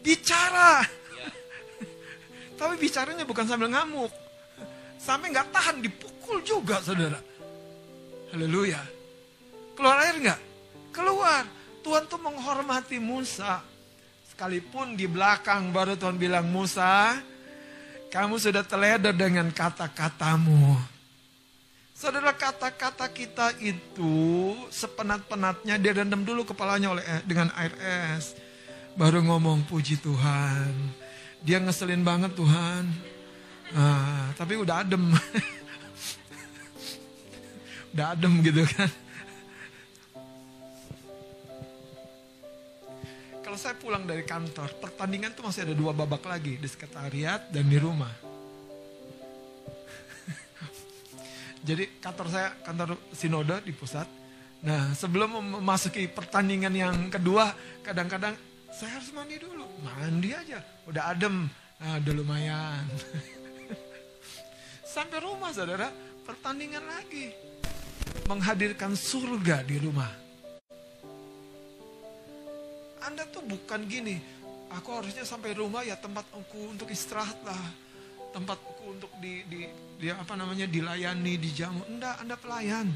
bicara. 0.00 0.80
Ya. 1.20 1.28
Tapi 2.56 2.80
bicaranya 2.80 3.28
bukan 3.28 3.44
sambil 3.44 3.68
ngamuk. 3.68 4.08
Sampai 4.96 5.36
nggak 5.36 5.52
tahan 5.52 5.84
dipukul 5.84 6.40
juga 6.40 6.80
saudara. 6.80 7.20
Haleluya. 8.32 8.80
Keluar 9.76 10.00
air 10.00 10.16
nggak? 10.16 10.40
keluar. 10.96 11.44
Tuhan 11.84 12.08
tuh 12.08 12.20
menghormati 12.24 12.96
Musa. 12.96 13.60
Sekalipun 14.32 14.96
di 14.96 15.04
belakang 15.04 15.76
baru 15.76 15.92
Tuhan 15.92 16.16
bilang, 16.16 16.48
Musa, 16.48 17.20
kamu 18.08 18.40
sudah 18.40 18.64
terleder 18.64 19.12
dengan 19.12 19.52
kata-katamu. 19.52 20.91
Saudara 22.02 22.34
kata-kata 22.34 23.06
kita 23.14 23.54
itu 23.62 24.10
sepenat-penatnya 24.74 25.78
dia 25.78 25.94
rendam 25.94 26.26
dulu 26.26 26.42
kepalanya 26.42 26.98
oleh 26.98 27.04
eh, 27.06 27.22
dengan 27.22 27.46
air 27.54 27.70
es. 28.18 28.34
Baru 28.98 29.22
ngomong 29.22 29.62
puji 29.70 30.02
Tuhan. 30.02 30.74
Dia 31.46 31.62
ngeselin 31.62 32.02
banget 32.02 32.34
Tuhan. 32.34 32.90
Ah, 33.78 34.34
tapi 34.34 34.58
udah 34.58 34.82
adem. 34.82 35.14
udah 37.94 38.06
adem 38.18 38.34
gitu 38.50 38.66
kan. 38.66 38.90
Kalau 43.46 43.54
saya 43.54 43.78
pulang 43.78 44.02
dari 44.10 44.26
kantor, 44.26 44.74
pertandingan 44.82 45.38
tuh 45.38 45.46
masih 45.46 45.70
ada 45.70 45.74
dua 45.78 45.94
babak 45.94 46.26
lagi 46.26 46.58
di 46.58 46.66
sekretariat 46.66 47.46
dan 47.54 47.70
di 47.70 47.78
rumah. 47.78 48.31
Jadi 51.62 52.02
kantor 52.02 52.26
saya 52.26 52.48
kantor 52.66 52.98
sinode 53.14 53.62
di 53.62 53.70
pusat. 53.70 54.06
Nah 54.66 54.90
sebelum 54.98 55.62
memasuki 55.62 56.10
pertandingan 56.10 56.74
yang 56.74 56.96
kedua, 57.06 57.54
kadang-kadang 57.86 58.34
saya 58.74 58.98
harus 58.98 59.14
mandi 59.14 59.38
dulu. 59.38 59.62
Mandi 59.86 60.34
aja, 60.34 60.58
udah 60.90 61.14
adem. 61.14 61.46
Nah 61.78 62.02
udah 62.02 62.14
lumayan. 62.18 62.82
Sampai 64.94 65.22
rumah 65.22 65.54
saudara, 65.54 65.86
pertandingan 66.26 66.82
lagi. 66.82 67.30
Menghadirkan 68.26 68.98
surga 68.98 69.62
di 69.62 69.78
rumah. 69.78 70.10
Anda 73.02 73.26
tuh 73.30 73.42
bukan 73.42 73.86
gini, 73.90 74.18
aku 74.70 74.94
harusnya 74.94 75.26
sampai 75.26 75.58
rumah 75.58 75.82
ya 75.82 75.98
tempat 75.98 76.22
aku 76.30 76.70
untuk 76.70 76.86
istirahat 76.86 77.34
lah 77.42 77.81
tempatku 78.32 78.72
untuk 78.88 79.12
di, 79.20 79.44
di, 79.46 79.60
di 80.00 80.08
apa 80.08 80.34
namanya 80.34 80.64
dilayani, 80.66 81.36
dijamu. 81.36 81.84
Enggak, 81.86 82.16
Anda 82.24 82.36
pelayan. 82.40 82.88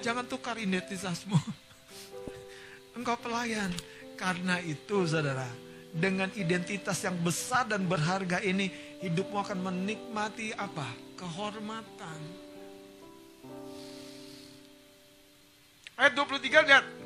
Jangan 0.00 0.24
tukar 0.26 0.56
identitasmu. 0.56 1.36
Engkau 2.96 3.16
pelayan. 3.20 3.70
Karena 4.16 4.56
itu 4.64 5.04
saudara, 5.04 5.44
dengan 5.92 6.32
identitas 6.32 6.96
yang 7.04 7.20
besar 7.20 7.68
dan 7.68 7.84
berharga 7.84 8.40
ini, 8.40 8.72
hidupmu 9.04 9.36
akan 9.36 9.60
menikmati 9.60 10.56
apa? 10.56 10.88
Kehormatan. 11.20 12.20
Ayat 15.96 16.12
23 16.12 16.68
lihat. 16.68 17.05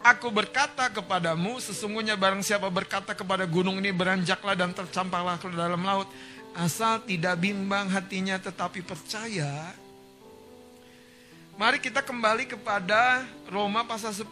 Aku 0.00 0.32
berkata 0.32 0.88
kepadamu, 0.88 1.60
sesungguhnya 1.60 2.16
barang 2.16 2.40
siapa 2.40 2.72
berkata 2.72 3.12
kepada 3.12 3.44
gunung 3.44 3.84
ini 3.84 3.92
beranjaklah 3.92 4.56
dan 4.56 4.72
tercampaklah 4.72 5.36
ke 5.36 5.52
dalam 5.52 5.84
laut. 5.84 6.08
Asal 6.56 7.04
tidak 7.04 7.36
bimbang 7.36 7.84
hatinya 7.92 8.40
tetapi 8.40 8.80
percaya. 8.80 9.76
Mari 11.60 11.84
kita 11.84 12.00
kembali 12.00 12.48
kepada 12.48 13.28
Roma 13.52 13.84
pasal 13.84 14.16
10. 14.16 14.24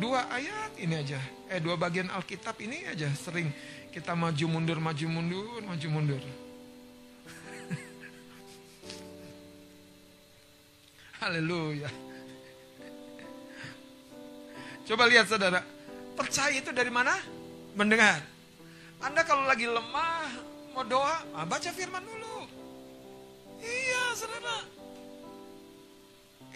Dua 0.00 0.32
ayat 0.32 0.72
ini 0.80 0.96
aja. 0.96 1.20
Eh 1.52 1.60
dua 1.60 1.76
bagian 1.76 2.08
Alkitab 2.08 2.56
ini 2.64 2.88
aja 2.88 3.12
sering 3.12 3.52
kita 3.92 4.16
maju 4.16 4.48
mundur, 4.48 4.80
maju 4.80 5.06
mundur, 5.12 5.60
maju 5.60 5.88
mundur. 5.92 6.24
Haleluya. 11.20 12.05
Coba 14.86 15.10
lihat 15.10 15.26
saudara, 15.26 15.66
percaya 16.14 16.54
itu 16.54 16.70
dari 16.70 16.94
mana? 16.94 17.18
Mendengar. 17.74 18.22
Anda 19.02 19.26
kalau 19.26 19.42
lagi 19.44 19.66
lemah, 19.66 20.30
mau 20.72 20.86
doa, 20.86 21.26
ah, 21.34 21.42
baca 21.42 21.70
firman 21.74 22.00
dulu. 22.06 22.46
Iya 23.58 24.04
saudara. 24.14 24.56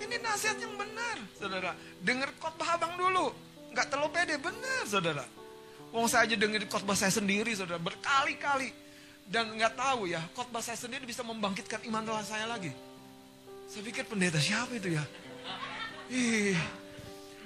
Ini 0.00 0.16
nasihat 0.22 0.56
yang 0.62 0.74
benar 0.78 1.16
saudara. 1.36 1.74
Dengar 2.00 2.30
khotbah 2.38 2.78
abang 2.78 2.94
dulu. 2.96 3.34
Nggak 3.74 3.86
terlalu 3.90 4.10
pede, 4.14 4.34
benar 4.38 4.82
saudara. 4.86 5.24
Wong 5.90 6.06
saya 6.06 6.30
aja 6.30 6.38
dengar 6.38 6.62
khotbah 6.70 6.94
saya 6.94 7.10
sendiri 7.10 7.50
saudara, 7.52 7.82
berkali-kali. 7.82 8.70
Dan 9.26 9.58
nggak 9.58 9.74
tahu 9.74 10.06
ya, 10.06 10.22
khotbah 10.38 10.62
saya 10.62 10.78
sendiri 10.78 11.02
bisa 11.02 11.26
membangkitkan 11.26 11.82
iman 11.90 12.06
saya 12.22 12.46
lagi. 12.46 12.70
Saya 13.66 13.82
pikir 13.86 14.06
pendeta 14.06 14.38
siapa 14.38 14.70
itu 14.74 14.94
ya? 14.98 15.04
Ih, 16.10 16.58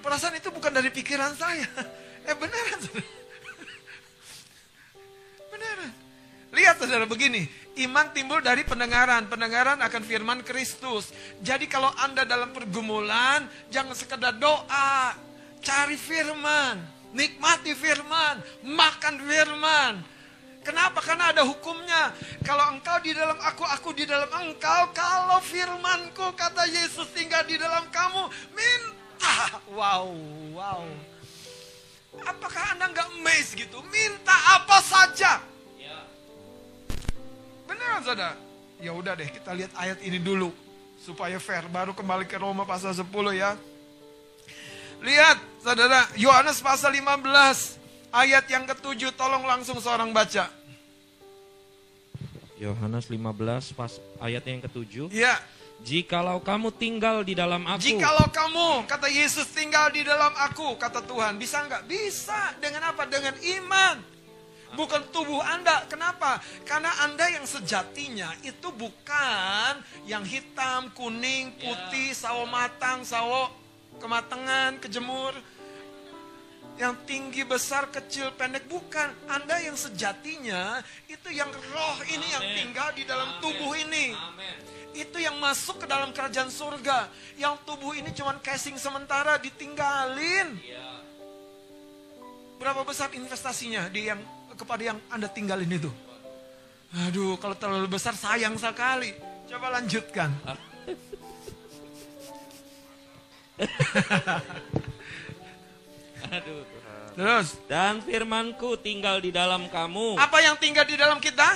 Perasaan 0.05 0.37
itu 0.37 0.53
bukan 0.53 0.69
dari 0.69 0.93
pikiran 0.93 1.33
saya. 1.33 1.65
Eh 2.25 2.33
beneran. 2.41 2.81
Beneran. 5.53 5.93
Lihat 6.57 6.81
saudara 6.81 7.05
begini. 7.05 7.45
Iman 7.85 8.17
timbul 8.17 8.41
dari 8.41 8.65
pendengaran. 8.65 9.29
Pendengaran 9.29 9.77
akan 9.85 10.03
firman 10.09 10.41
Kristus. 10.41 11.13
Jadi 11.45 11.69
kalau 11.69 11.93
Anda 12.01 12.25
dalam 12.25 12.57
pergumulan. 12.57 13.45
Jangan 13.69 13.93
sekedar 13.93 14.41
doa. 14.41 15.13
Cari 15.61 16.01
firman. 16.01 16.81
Nikmati 17.13 17.77
firman. 17.77 18.41
Makan 18.73 19.21
firman. 19.21 20.01
Kenapa? 20.65 21.05
Karena 21.05 21.29
ada 21.29 21.45
hukumnya. 21.45 22.17
Kalau 22.41 22.73
engkau 22.73 23.05
di 23.05 23.13
dalam 23.13 23.37
aku, 23.37 23.69
aku 23.69 23.93
di 23.93 24.09
dalam 24.09 24.33
engkau. 24.33 24.97
Kalau 24.97 25.45
firmanku, 25.45 26.33
kata 26.33 26.65
Yesus 26.73 27.13
tinggal 27.13 27.45
di 27.45 27.61
dalam 27.61 27.85
kamu. 27.93 28.33
Minta 28.57 29.04
wow, 29.79 30.09
wow. 30.55 30.83
Apakah 32.25 32.77
Anda 32.77 32.91
nggak 32.95 33.09
amazed 33.19 33.59
gitu? 33.59 33.83
Minta 33.91 34.35
apa 34.55 34.79
saja. 34.81 35.43
Ya. 35.77 35.99
Beneran 37.67 38.03
saudara? 38.07 38.37
Ya 38.79 38.93
udah 38.93 39.17
deh, 39.17 39.29
kita 39.31 39.51
lihat 39.57 39.73
ayat 39.75 39.99
ini 40.05 40.21
dulu. 40.21 40.53
Supaya 41.01 41.37
fair, 41.43 41.67
baru 41.69 41.93
kembali 41.93 42.25
ke 42.25 42.39
Roma 42.41 42.65
pasal 42.65 42.97
10 42.97 43.05
ya. 43.37 43.59
Lihat, 45.05 45.37
saudara, 45.61 46.09
Yohanes 46.17 46.65
pasal 46.65 46.97
15, 46.97 47.77
ayat 48.09 48.45
yang 48.49 48.65
ketujuh, 48.65 49.13
tolong 49.13 49.45
langsung 49.45 49.77
seorang 49.77 50.15
baca. 50.17 50.49
Yohanes 52.57 53.11
15 53.11 53.77
pas 53.77 53.93
ayat 54.23 54.45
yang 54.47 54.63
ketujuh. 54.65 55.11
Iya. 55.11 55.37
Jikalau 55.85 56.41
kamu 56.41 56.73
tinggal 56.81 57.21
di 57.21 57.37
dalam 57.37 57.61
aku. 57.69 57.85
Jikalau 57.85 58.33
kamu, 58.33 58.89
kata 58.89 59.05
Yesus 59.13 59.45
tinggal 59.53 59.93
di 59.93 60.01
dalam 60.01 60.33
aku, 60.33 60.81
kata 60.81 61.05
Tuhan. 61.05 61.37
Bisa 61.37 61.61
nggak? 61.69 61.85
Bisa. 61.85 62.57
Dengan 62.57 62.89
apa? 62.89 63.05
Dengan 63.05 63.37
iman. 63.37 64.01
Bukan 64.81 65.13
tubuh 65.13 65.45
Anda. 65.45 65.85
Kenapa? 65.85 66.41
Karena 66.65 66.89
Anda 67.05 67.29
yang 67.29 67.45
sejatinya 67.45 68.33
itu 68.41 68.73
bukan 68.73 69.85
yang 70.09 70.25
hitam, 70.25 70.89
kuning, 70.97 71.53
putih, 71.61 72.17
sawo 72.17 72.49
matang, 72.49 73.05
sawo 73.05 73.53
kematangan, 74.01 74.81
kejemur. 74.81 75.37
Yang 76.75 76.95
tinggi, 77.07 77.43
besar, 77.47 77.87
kecil, 77.91 78.35
pendek. 78.35 78.67
Bukan. 78.67 79.31
Anda 79.31 79.63
yang 79.63 79.79
sejatinya 79.79 80.83
itu 81.07 81.31
yang 81.31 81.51
roh 81.51 81.99
ini 82.11 82.19
Amen. 82.19 82.35
yang 82.35 82.45
tinggal 82.59 82.89
di 82.95 83.03
dalam 83.07 83.39
Amen. 83.39 83.43
tubuh 83.43 83.73
ini. 83.79 84.11
Amen 84.11 84.75
itu 84.95 85.19
yang 85.19 85.35
masuk 85.43 85.83
ke 85.85 85.87
dalam 85.91 86.15
kerajaan 86.15 86.49
surga. 86.49 87.11
Yang 87.35 87.67
tubuh 87.67 87.99
ini 87.99 88.15
cuma 88.15 88.39
casing 88.39 88.79
sementara 88.79 89.43
ditinggalin. 89.43 90.55
Berapa 92.63 92.87
besar 92.87 93.11
investasinya 93.13 93.91
di 93.91 94.07
yang 94.07 94.23
kepada 94.55 94.95
yang 94.95 94.99
Anda 95.11 95.27
tinggalin 95.27 95.67
itu? 95.67 95.91
Aduh, 97.11 97.35
kalau 97.43 97.59
terlalu 97.59 97.91
besar 97.91 98.15
sayang 98.15 98.55
sekali. 98.55 99.11
Coba 99.51 99.83
lanjutkan. 99.83 100.31
Aduh 106.43 106.65
Terus. 107.15 107.49
Dan 107.71 108.03
firmanku 108.03 108.75
tinggal 108.83 109.23
di 109.23 109.31
dalam 109.31 109.71
kamu. 109.71 110.19
Apa 110.19 110.43
yang 110.43 110.59
tinggal 110.59 110.83
di 110.83 110.99
dalam 110.99 111.23
kita? 111.23 111.47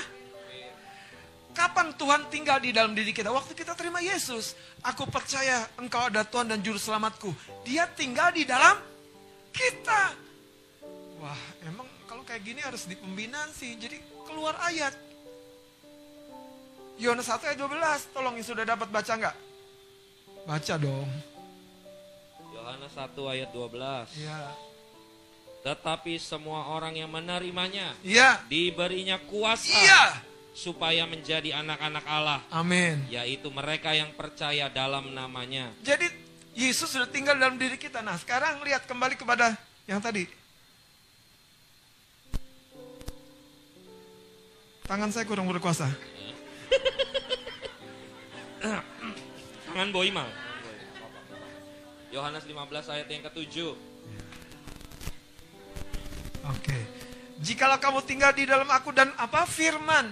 Kapan 1.50 1.90
Tuhan 1.98 2.30
tinggal 2.30 2.62
di 2.62 2.70
dalam 2.70 2.94
diri 2.94 3.10
kita? 3.10 3.34
Waktu 3.34 3.58
kita 3.58 3.74
terima 3.74 3.98
Yesus. 3.98 4.54
Aku 4.86 5.10
percaya 5.10 5.66
engkau 5.74 6.06
ada 6.06 6.22
Tuhan 6.22 6.46
dan 6.46 6.62
Juru 6.62 6.78
Selamatku. 6.78 7.34
Dia 7.66 7.90
tinggal 7.90 8.30
di 8.30 8.46
dalam 8.46 8.78
kita. 9.50 10.14
Wah, 11.18 11.42
emang 11.66 11.90
kalau 12.06 12.22
kayak 12.22 12.46
gini 12.46 12.62
harus 12.62 12.86
di 12.86 12.94
pembinaan 12.94 13.50
sih. 13.50 13.74
Jadi 13.74 13.98
keluar 14.22 14.54
ayat. 14.62 14.94
Yohanes 17.02 17.26
1 17.26 17.42
ayat 17.50 17.58
12. 17.58 18.14
Tolong 18.14 18.34
yang 18.38 18.46
sudah 18.46 18.62
dapat 18.62 18.86
baca 18.94 19.12
nggak? 19.18 19.36
Baca 20.46 20.74
dong. 20.78 21.10
Yohanes 22.54 22.94
1 22.94 23.18
ayat 23.34 23.50
12. 23.50 24.06
Iya. 24.22 24.67
Tetapi 25.66 26.16
semua 26.22 26.70
orang 26.70 26.94
yang 26.94 27.10
menerimanya, 27.10 27.92
iya. 28.06 28.40
diberinya 28.46 29.18
kuasa. 29.26 29.74
Iya 29.74 30.28
supaya 30.58 31.06
menjadi 31.06 31.54
anak-anak 31.54 32.02
Allah. 32.02 32.42
Amin. 32.50 33.06
Yaitu 33.06 33.46
mereka 33.46 33.94
yang 33.94 34.10
percaya 34.18 34.66
dalam 34.66 35.14
namanya. 35.14 35.70
Jadi 35.86 36.10
Yesus 36.58 36.90
sudah 36.90 37.06
tinggal 37.06 37.38
dalam 37.38 37.54
diri 37.54 37.78
kita. 37.78 38.02
Nah 38.02 38.18
sekarang 38.18 38.58
lihat 38.66 38.82
kembali 38.90 39.14
kepada 39.14 39.54
Yang 39.86 40.00
tadi. 40.02 40.24
Tangan 44.84 45.08
saya 45.14 45.24
kurang 45.24 45.46
berkuasa. 45.48 45.88
Tangan 49.70 49.88
Boy 49.94 50.10
mal. 50.12 50.28
Yohanes 52.12 52.44
15 52.44 52.92
ayat 52.92 53.08
yang 53.08 53.24
ketujuh. 53.30 53.72
Oke. 56.52 56.78
Jikalau 57.38 57.78
kamu 57.78 58.00
tinggal 58.02 58.32
di 58.34 58.48
dalam 58.48 58.66
aku 58.68 58.90
dan 58.90 59.12
apa 59.14 59.46
firman. 59.46 60.10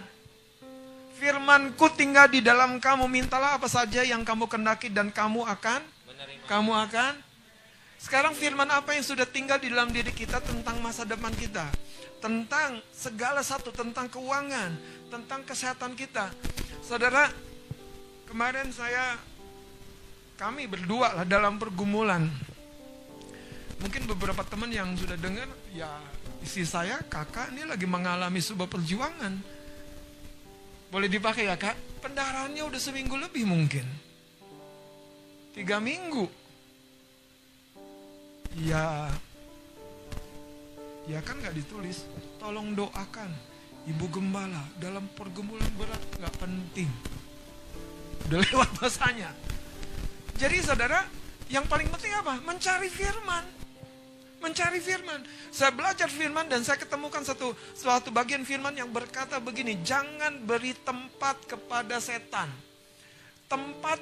Firmanku 1.16 1.88
tinggal 1.96 2.28
di 2.28 2.44
dalam 2.44 2.76
kamu. 2.76 3.08
Mintalah 3.08 3.56
apa 3.56 3.66
saja 3.66 4.04
yang 4.04 4.22
kamu 4.22 4.46
kendaki 4.46 4.92
dan 4.92 5.08
kamu 5.08 5.42
akan 5.48 5.80
Menerima. 6.06 6.44
kamu 6.44 6.72
akan 6.86 7.12
sekarang 7.96 8.36
firman 8.36 8.68
apa 8.68 8.92
yang 8.92 9.02
sudah 9.02 9.24
tinggal 9.24 9.56
di 9.56 9.72
dalam 9.72 9.88
diri 9.90 10.12
kita 10.12 10.38
tentang 10.44 10.78
masa 10.84 11.02
depan 11.02 11.32
kita? 11.32 11.64
Tentang 12.20 12.78
segala 12.92 13.40
satu, 13.40 13.72
tentang 13.72 14.06
keuangan, 14.12 14.76
tentang 15.08 15.40
kesehatan 15.42 15.96
kita. 15.96 16.30
Saudara, 16.84 17.32
kemarin 18.28 18.70
saya 18.70 19.18
kami 20.36 20.68
berdua 20.68 21.16
lah 21.16 21.26
dalam 21.26 21.56
pergumulan. 21.56 22.28
Mungkin 23.76 24.08
beberapa 24.08 24.40
teman 24.46 24.72
yang 24.72 24.96
sudah 24.96 25.20
dengar, 25.20 25.48
ya 25.76 25.90
istri 26.40 26.64
saya, 26.64 26.96
kakak 27.12 27.52
ini 27.52 27.68
lagi 27.68 27.84
mengalami 27.84 28.40
sebuah 28.40 28.68
perjuangan. 28.72 29.36
Boleh 30.88 31.12
dipakai 31.12 31.50
ya 31.50 31.60
kak? 31.60 31.76
Pendarahannya 32.00 32.62
udah 32.64 32.80
seminggu 32.80 33.18
lebih 33.20 33.44
mungkin. 33.44 33.84
Tiga 35.52 35.76
minggu. 35.76 36.24
Ya, 38.56 39.12
ya 41.04 41.20
kan 41.20 41.36
nggak 41.36 41.56
ditulis. 41.56 42.08
Tolong 42.40 42.72
doakan 42.72 43.28
ibu 43.84 44.06
gembala 44.08 44.64
dalam 44.80 45.04
pergumulan 45.12 45.68
berat 45.76 46.00
nggak 46.16 46.34
penting. 46.40 46.88
Udah 48.30 48.40
lewat 48.48 48.70
masanya. 48.80 49.30
Jadi 50.36 50.60
saudara, 50.60 51.04
yang 51.48 51.64
paling 51.64 51.88
penting 51.88 52.12
apa? 52.12 52.40
Mencari 52.44 52.88
firman. 52.92 53.55
Mencari 54.46 54.78
firman. 54.78 55.26
Saya 55.50 55.74
belajar 55.74 56.06
firman 56.06 56.46
dan 56.46 56.62
saya 56.62 56.78
ketemukan 56.78 57.18
satu 57.26 57.50
suatu 57.74 58.14
bagian 58.14 58.46
firman 58.46 58.78
yang 58.78 58.94
berkata 58.94 59.42
begini, 59.42 59.82
jangan 59.82 60.38
beri 60.46 60.70
tempat 60.86 61.34
kepada 61.50 61.98
setan. 61.98 62.46
Tempat 63.50 63.98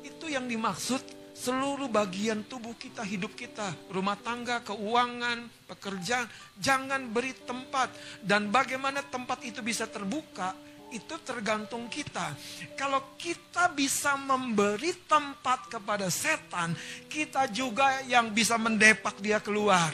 itu 0.00 0.32
yang 0.32 0.48
dimaksud 0.48 1.04
seluruh 1.36 1.92
bagian 1.92 2.40
tubuh 2.48 2.72
kita, 2.72 3.04
hidup 3.04 3.36
kita, 3.36 3.68
rumah 3.92 4.16
tangga, 4.16 4.64
keuangan, 4.64 5.44
pekerjaan, 5.68 6.24
jangan 6.56 7.12
beri 7.12 7.36
tempat. 7.44 7.92
Dan 8.24 8.48
bagaimana 8.48 9.04
tempat 9.04 9.44
itu 9.44 9.60
bisa 9.60 9.84
terbuka, 9.84 10.56
itu 10.94 11.14
tergantung 11.26 11.90
kita. 11.90 12.34
Kalau 12.78 13.16
kita 13.18 13.70
bisa 13.74 14.14
memberi 14.14 14.94
tempat 15.06 15.66
kepada 15.66 16.06
setan, 16.12 16.76
kita 17.10 17.50
juga 17.50 18.02
yang 18.06 18.30
bisa 18.30 18.54
mendepak 18.54 19.18
dia 19.18 19.42
keluar. 19.42 19.90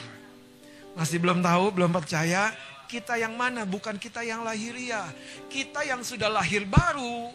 Masih 0.93 1.17
belum 1.17 1.41
tahu, 1.41 1.73
belum 1.73 1.89
percaya, 1.89 2.53
kita 2.85 3.17
yang 3.17 3.33
mana? 3.33 3.65
Bukan 3.65 3.97
kita 3.97 4.21
yang 4.21 4.45
lahiriah. 4.45 5.09
Kita 5.49 5.81
yang 5.81 6.05
sudah 6.05 6.29
lahir 6.29 6.69
baru, 6.69 7.33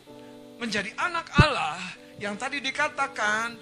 menjadi 0.62 0.94
anak 0.94 1.26
Allah, 1.34 1.78
yang 2.22 2.38
tadi 2.38 2.62
dikatakan, 2.62 3.58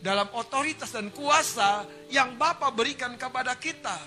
dalam 0.00 0.30
otoritas 0.32 0.94
dan 0.96 1.12
kuasa 1.12 1.84
yang 2.08 2.34
Bapa 2.40 2.72
berikan 2.72 3.14
kepada 3.20 3.52
kita. 3.58 3.98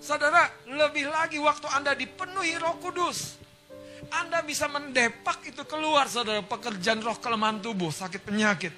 Saudara, 0.00 0.48
lebih 0.64 1.10
lagi 1.10 1.36
waktu 1.36 1.66
Anda 1.76 1.92
dipenuhi 1.92 2.56
Roh 2.56 2.78
Kudus, 2.80 3.36
Anda 4.10 4.42
bisa 4.42 4.66
mendepak 4.66 5.46
itu 5.46 5.62
keluar, 5.66 6.10
saudara, 6.10 6.42
pekerjaan 6.42 6.98
roh 6.98 7.16
kelemahan 7.18 7.62
tubuh, 7.62 7.94
sakit 7.94 8.22
penyakit. 8.26 8.74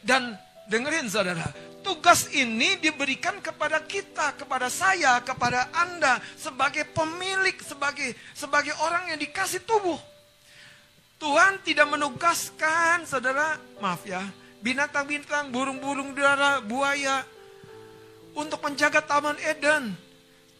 Dan 0.00 0.32
dengerin 0.72 1.08
saudara, 1.12 1.44
tugas 1.84 2.32
ini 2.32 2.80
diberikan 2.80 3.40
kepada 3.44 3.84
kita, 3.84 4.36
kepada 4.36 4.72
saya, 4.72 5.20
kepada 5.20 5.68
Anda 5.76 6.20
sebagai 6.36 6.88
pemilik, 6.88 7.56
sebagai 7.60 8.16
sebagai 8.32 8.72
orang 8.80 9.12
yang 9.12 9.20
dikasih 9.20 9.64
tubuh. 9.68 10.00
Tuhan 11.20 11.60
tidak 11.60 11.84
menugaskan 11.92 13.04
saudara, 13.04 13.60
maaf 13.76 14.08
ya, 14.08 14.24
binatang-binatang, 14.64 15.52
burung-burung 15.52 16.16
udara, 16.16 16.64
buaya 16.64 17.20
untuk 18.32 18.64
menjaga 18.64 19.04
Taman 19.04 19.36
Eden. 19.44 19.92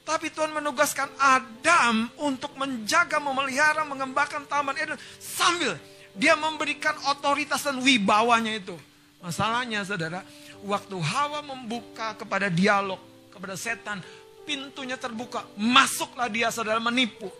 Tapi 0.00 0.32
Tuhan 0.32 0.50
menugaskan 0.50 1.06
Adam 1.20 2.10
untuk 2.18 2.56
menjaga, 2.56 3.20
memelihara, 3.22 3.86
mengembangkan 3.86 4.42
Taman 4.48 4.74
Eden 4.74 4.98
sambil 5.20 5.76
dia 6.16 6.34
memberikan 6.34 6.96
otoritas 7.06 7.62
dan 7.62 7.78
wibawanya 7.78 8.58
itu. 8.58 8.74
Masalahnya 9.20 9.84
saudara, 9.84 10.24
waktu 10.64 10.96
Hawa 10.96 11.44
membuka 11.44 12.16
kepada 12.16 12.48
dialog, 12.48 12.98
kepada 13.30 13.54
setan, 13.54 14.00
pintunya 14.48 14.96
terbuka, 14.96 15.44
masuklah 15.54 16.26
dia 16.26 16.48
saudara 16.50 16.80
menipu. 16.80 17.30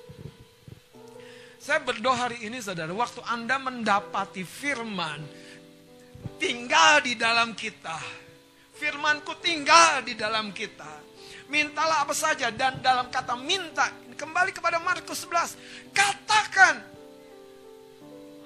Saya 1.61 1.81
berdoa 1.83 2.29
hari 2.29 2.41
ini 2.47 2.61
saudara, 2.61 2.93
waktu 2.93 3.21
Anda 3.27 3.61
mendapati 3.61 4.45
firman, 4.45 5.21
tinggal 6.41 7.05
di 7.05 7.17
dalam 7.17 7.53
kita. 7.53 7.97
Firmanku 8.81 9.37
tinggal 9.45 10.01
di 10.01 10.17
dalam 10.17 10.57
kita. 10.57 11.10
Mintalah 11.51 12.07
apa 12.07 12.15
saja 12.15 12.49
dan 12.55 12.79
dalam 12.79 13.11
kata 13.11 13.35
minta 13.35 13.91
kembali 14.15 14.55
kepada 14.55 14.79
Markus 14.79 15.27
11 15.27 15.59
katakan 15.91 16.79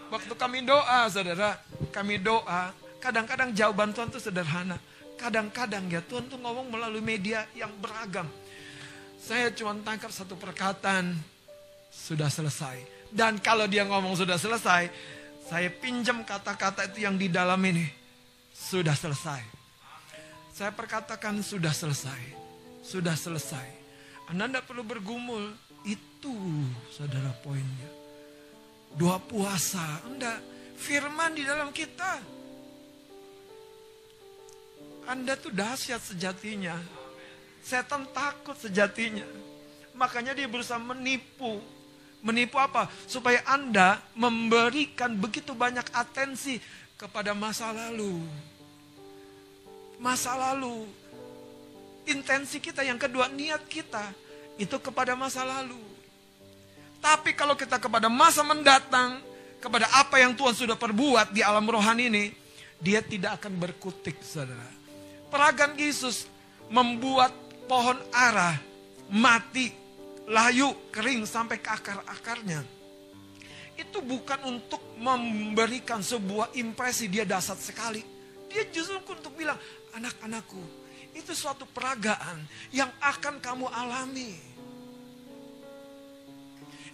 waktu 0.08 0.32
kami 0.38 0.64
doa 0.64 1.10
saudara 1.10 1.58
kami 1.92 2.16
doa 2.16 2.72
kadang-kadang 3.02 3.52
jawaban 3.52 3.92
Tuhan 3.92 4.08
itu 4.08 4.22
sederhana 4.22 4.78
kadang-kadang 5.20 5.84
ya 5.90 6.00
Tuhan 6.00 6.30
tuh 6.30 6.38
ngomong 6.38 6.70
melalui 6.70 7.02
media 7.02 7.44
yang 7.52 7.74
beragam 7.82 8.24
saya 9.18 9.50
cuma 9.50 9.74
tangkap 9.82 10.14
satu 10.14 10.38
perkataan 10.38 11.18
sudah 11.90 12.30
selesai 12.30 12.80
dan 13.10 13.36
kalau 13.42 13.66
dia 13.66 13.82
ngomong 13.82 14.14
sudah 14.14 14.38
selesai 14.38 14.88
saya 15.44 15.68
pinjam 15.68 16.24
kata-kata 16.24 16.88
itu 16.88 17.04
yang 17.04 17.20
di 17.20 17.28
dalam 17.28 17.60
ini. 17.60 17.84
Sudah 18.54 18.96
selesai. 18.96 19.44
Saya 20.56 20.72
perkatakan 20.72 21.36
sudah 21.44 21.74
selesai. 21.74 22.43
Sudah 22.84 23.16
selesai. 23.16 23.64
Anda 24.28 24.46
tidak 24.46 24.68
perlu 24.68 24.84
bergumul. 24.84 25.56
Itu 25.88 26.36
saudara 26.92 27.32
poinnya. 27.40 27.90
Doa 28.92 29.16
puasa. 29.16 30.04
Anda 30.04 30.38
firman 30.76 31.32
di 31.32 31.48
dalam 31.48 31.72
kita. 31.72 32.20
Anda 35.08 35.34
tuh 35.40 35.52
dahsyat 35.52 36.04
sejatinya. 36.04 36.76
Setan 37.64 38.04
takut 38.12 38.56
sejatinya. 38.60 39.24
Makanya 39.96 40.36
dia 40.36 40.44
berusaha 40.44 40.76
menipu 40.76 41.60
Menipu 42.24 42.56
apa? 42.56 42.88
Supaya 43.04 43.44
Anda 43.44 44.00
memberikan 44.16 45.12
begitu 45.12 45.52
banyak 45.52 45.84
atensi 45.92 46.56
kepada 46.96 47.36
masa 47.36 47.68
lalu. 47.68 48.24
Masa 50.00 50.32
lalu. 50.32 50.88
Intensi 52.04 52.60
kita 52.60 52.84
yang 52.84 53.00
kedua, 53.00 53.32
niat 53.32 53.64
kita 53.64 54.12
itu 54.60 54.76
kepada 54.78 55.16
masa 55.16 55.42
lalu. 55.42 55.80
Tapi 57.00 57.36
kalau 57.36 57.52
kita 57.52 57.76
kepada 57.76 58.08
masa 58.08 58.40
mendatang, 58.40 59.20
kepada 59.60 59.88
apa 59.92 60.20
yang 60.20 60.32
Tuhan 60.36 60.52
sudah 60.52 60.76
perbuat 60.76 61.32
di 61.32 61.40
alam 61.40 61.64
rohani 61.64 62.08
ini, 62.08 62.24
dia 62.80 63.00
tidak 63.00 63.40
akan 63.40 63.56
berkutik, 63.56 64.20
saudara. 64.20 64.68
Peragan 65.32 65.76
Yesus 65.76 66.28
membuat 66.68 67.32
pohon 67.64 67.96
ara 68.12 68.56
mati 69.08 69.72
layu, 70.28 70.72
kering 70.92 71.24
sampai 71.28 71.60
ke 71.60 71.68
akar-akarnya. 71.72 72.64
Itu 73.74 74.04
bukan 74.04 74.44
untuk 74.48 74.80
memberikan 75.00 76.00
sebuah 76.00 76.54
impresi 76.56 77.10
dia 77.10 77.26
dasar 77.26 77.58
sekali. 77.58 78.00
Dia 78.48 78.68
justru 78.70 79.02
untuk 79.02 79.34
bilang, 79.34 79.58
anak-anakku, 79.96 80.83
itu 81.14 81.32
suatu 81.32 81.64
peragaan 81.70 82.42
yang 82.74 82.90
akan 82.98 83.38
kamu 83.38 83.70
alami. 83.70 84.34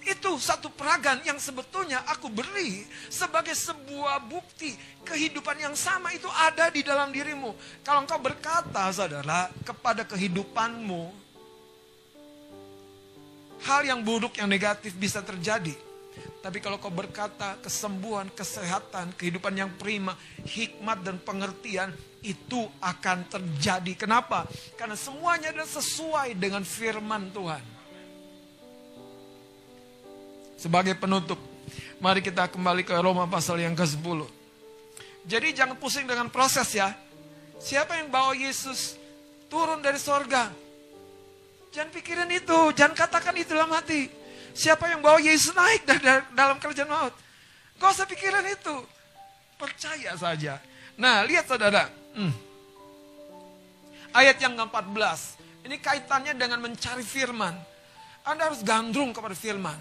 Itu 0.00 0.40
satu 0.40 0.72
peragaan 0.72 1.20
yang 1.28 1.36
sebetulnya 1.36 2.00
aku 2.08 2.32
beri 2.32 2.88
sebagai 3.12 3.52
sebuah 3.52 4.24
bukti 4.24 4.72
kehidupan 5.04 5.60
yang 5.60 5.76
sama 5.76 6.08
itu 6.16 6.24
ada 6.32 6.72
di 6.72 6.80
dalam 6.80 7.12
dirimu. 7.12 7.52
Kalau 7.84 8.00
engkau 8.04 8.16
berkata, 8.16 8.88
saudara, 8.96 9.52
kepada 9.60 10.00
kehidupanmu, 10.08 11.12
hal 13.60 13.84
yang 13.84 14.00
buruk, 14.00 14.40
yang 14.40 14.48
negatif 14.48 14.96
bisa 14.96 15.20
terjadi. 15.20 15.89
Tapi 16.40 16.56
kalau 16.64 16.80
kau 16.80 16.88
berkata 16.88 17.60
kesembuhan, 17.60 18.32
kesehatan, 18.32 19.12
kehidupan 19.12 19.52
yang 19.52 19.68
prima, 19.76 20.16
hikmat 20.48 21.04
dan 21.04 21.20
pengertian, 21.20 21.92
itu 22.24 22.64
akan 22.80 23.28
terjadi. 23.28 23.92
Kenapa? 23.92 24.48
Karena 24.76 24.96
semuanya 24.96 25.52
adalah 25.52 25.68
sesuai 25.68 26.32
dengan 26.40 26.64
firman 26.64 27.28
Tuhan. 27.28 27.64
Sebagai 30.56 30.96
penutup, 30.96 31.40
mari 32.00 32.24
kita 32.24 32.48
kembali 32.48 32.88
ke 32.88 32.92
Roma 32.96 33.28
pasal 33.28 33.60
yang 33.60 33.76
ke-10. 33.76 34.24
Jadi 35.28 35.48
jangan 35.52 35.76
pusing 35.76 36.08
dengan 36.08 36.32
proses 36.32 36.68
ya. 36.72 36.92
Siapa 37.60 38.00
yang 38.00 38.08
bawa 38.08 38.32
Yesus 38.32 38.96
turun 39.52 39.84
dari 39.84 40.00
sorga? 40.00 40.48
Jangan 41.72 41.92
pikirin 41.92 42.32
itu, 42.32 42.72
jangan 42.72 42.96
katakan 42.96 43.36
itu 43.36 43.52
dalam 43.52 43.72
hati. 43.72 44.19
Siapa 44.54 44.90
yang 44.90 45.00
bawa 45.00 45.18
Yesus 45.22 45.54
naik 45.54 45.86
dari, 45.86 46.02
dalam 46.34 46.58
kerjaan 46.58 46.90
maut? 46.90 47.14
Gak 47.80 47.90
usah 47.96 48.06
pikiran 48.06 48.44
itu. 48.44 48.76
Percaya 49.56 50.12
saja. 50.16 50.60
Nah, 51.00 51.24
lihat 51.24 51.48
saudara. 51.48 51.88
Hmm. 52.12 52.32
Ayat 54.12 54.36
yang 54.42 54.58
ke-14. 54.58 55.40
Ini 55.64 55.76
kaitannya 55.80 56.34
dengan 56.34 56.58
mencari 56.60 57.04
firman. 57.04 57.54
Anda 58.24 58.52
harus 58.52 58.60
gandrung 58.60 59.16
kepada 59.16 59.32
firman. 59.36 59.76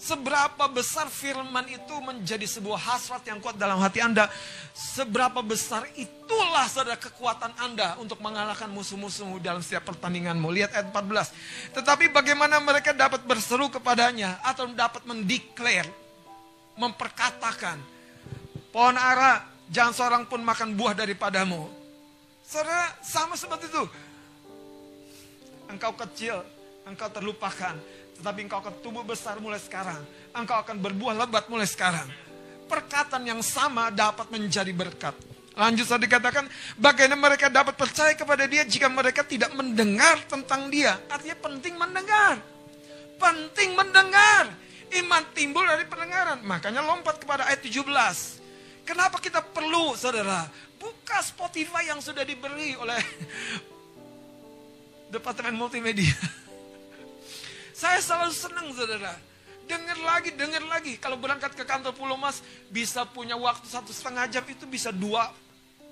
Seberapa 0.00 0.64
besar 0.72 1.12
firman 1.12 1.68
itu 1.68 1.92
menjadi 2.00 2.48
sebuah 2.48 2.80
hasrat 2.80 3.20
yang 3.28 3.36
kuat 3.36 3.60
dalam 3.60 3.76
hati 3.84 4.00
Anda. 4.00 4.32
Seberapa 4.72 5.44
besar 5.44 5.84
itulah 5.92 6.64
saudara 6.72 6.96
kekuatan 6.96 7.52
Anda 7.60 8.00
untuk 8.00 8.16
mengalahkan 8.24 8.72
musuh-musuhmu 8.72 9.44
dalam 9.44 9.60
setiap 9.60 9.92
pertandinganmu. 9.92 10.48
Lihat 10.56 10.72
ayat 10.72 10.88
14. 10.88 11.76
Tetapi 11.76 12.16
bagaimana 12.16 12.64
mereka 12.64 12.96
dapat 12.96 13.28
berseru 13.28 13.68
kepadanya 13.68 14.40
atau 14.40 14.72
dapat 14.72 15.04
mendeklar, 15.04 15.84
memperkatakan. 16.80 17.76
Pohon 18.72 18.96
ara, 18.96 19.44
jangan 19.68 19.92
seorang 19.92 20.22
pun 20.24 20.40
makan 20.40 20.80
buah 20.80 20.96
daripadamu. 20.96 21.68
Saudara, 22.40 22.96
sama 23.04 23.36
seperti 23.36 23.68
itu. 23.68 23.84
Engkau 25.68 25.92
kecil, 25.92 26.40
engkau 26.88 27.12
terlupakan 27.12 27.76
tetapi 28.20 28.44
engkau 28.44 28.60
akan 28.60 28.74
tumbuh 28.84 29.00
besar 29.00 29.40
mulai 29.40 29.56
sekarang. 29.56 30.04
Engkau 30.36 30.60
akan 30.60 30.76
berbuah 30.76 31.16
lebat 31.24 31.48
mulai 31.48 31.64
sekarang. 31.64 32.04
Perkataan 32.68 33.24
yang 33.24 33.40
sama 33.40 33.88
dapat 33.88 34.28
menjadi 34.28 34.70
berkat. 34.76 35.16
Lanjut 35.56 35.88
saya 35.88 36.04
dikatakan, 36.04 36.46
bagaimana 36.78 37.18
mereka 37.18 37.50
dapat 37.50 37.74
percaya 37.74 38.14
kepada 38.14 38.46
dia 38.46 38.62
jika 38.62 38.86
mereka 38.86 39.26
tidak 39.26 39.50
mendengar 39.56 40.20
tentang 40.28 40.70
dia. 40.70 41.00
Artinya 41.10 41.36
penting 41.40 41.74
mendengar. 41.74 42.38
Penting 43.18 43.74
mendengar. 43.74 44.44
Iman 44.94 45.24
timbul 45.34 45.64
dari 45.66 45.88
pendengaran. 45.88 46.44
Makanya 46.44 46.84
lompat 46.84 47.18
kepada 47.18 47.48
ayat 47.48 47.64
17. 47.64 47.82
Kenapa 48.86 49.18
kita 49.18 49.42
perlu, 49.42 49.96
saudara? 49.98 50.46
Buka 50.78 51.20
Spotify 51.24 51.90
yang 51.90 52.00
sudah 52.00 52.22
diberi 52.22 52.76
oleh 52.78 53.00
Departemen 55.14 55.58
Multimedia. 55.58 56.14
Saya 57.80 57.96
selalu 58.04 58.36
senang 58.36 58.68
saudara. 58.76 59.16
Dengar 59.64 59.96
lagi, 60.04 60.36
dengar 60.36 60.60
lagi. 60.68 61.00
Kalau 61.00 61.16
berangkat 61.16 61.56
ke 61.56 61.64
kantor 61.64 61.96
Pulau 61.96 62.20
Mas, 62.20 62.44
bisa 62.68 63.08
punya 63.08 63.40
waktu 63.40 63.64
satu 63.72 63.88
setengah 63.88 64.28
jam 64.28 64.44
itu 64.44 64.68
bisa 64.68 64.92
dua, 64.92 65.32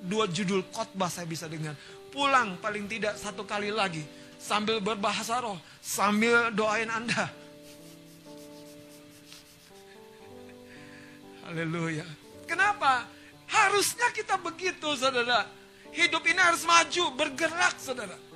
dua 0.04 0.28
judul 0.28 0.60
khotbah 0.68 1.08
saya 1.08 1.24
bisa 1.24 1.48
dengar. 1.48 1.72
Pulang 2.12 2.60
paling 2.60 2.84
tidak 2.92 3.16
satu 3.16 3.48
kali 3.48 3.72
lagi. 3.72 4.04
Sambil 4.36 4.84
berbahasa 4.84 5.40
roh, 5.40 5.56
sambil 5.80 6.52
doain 6.52 6.92
Anda. 6.92 7.24
Haleluya. 11.48 12.04
Kenapa? 12.44 13.08
Harusnya 13.48 14.12
kita 14.12 14.36
begitu 14.36 14.92
saudara. 14.92 15.48
Hidup 15.96 16.20
ini 16.28 16.36
harus 16.36 16.68
maju, 16.68 17.16
bergerak 17.16 17.80
saudara. 17.80 18.28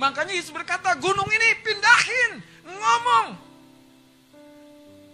Makanya 0.00 0.32
Yesus 0.32 0.48
berkata, 0.48 0.96
gunung 0.96 1.28
ini 1.28 1.48
pindahin 1.60 2.48
ngomong. 2.76 3.28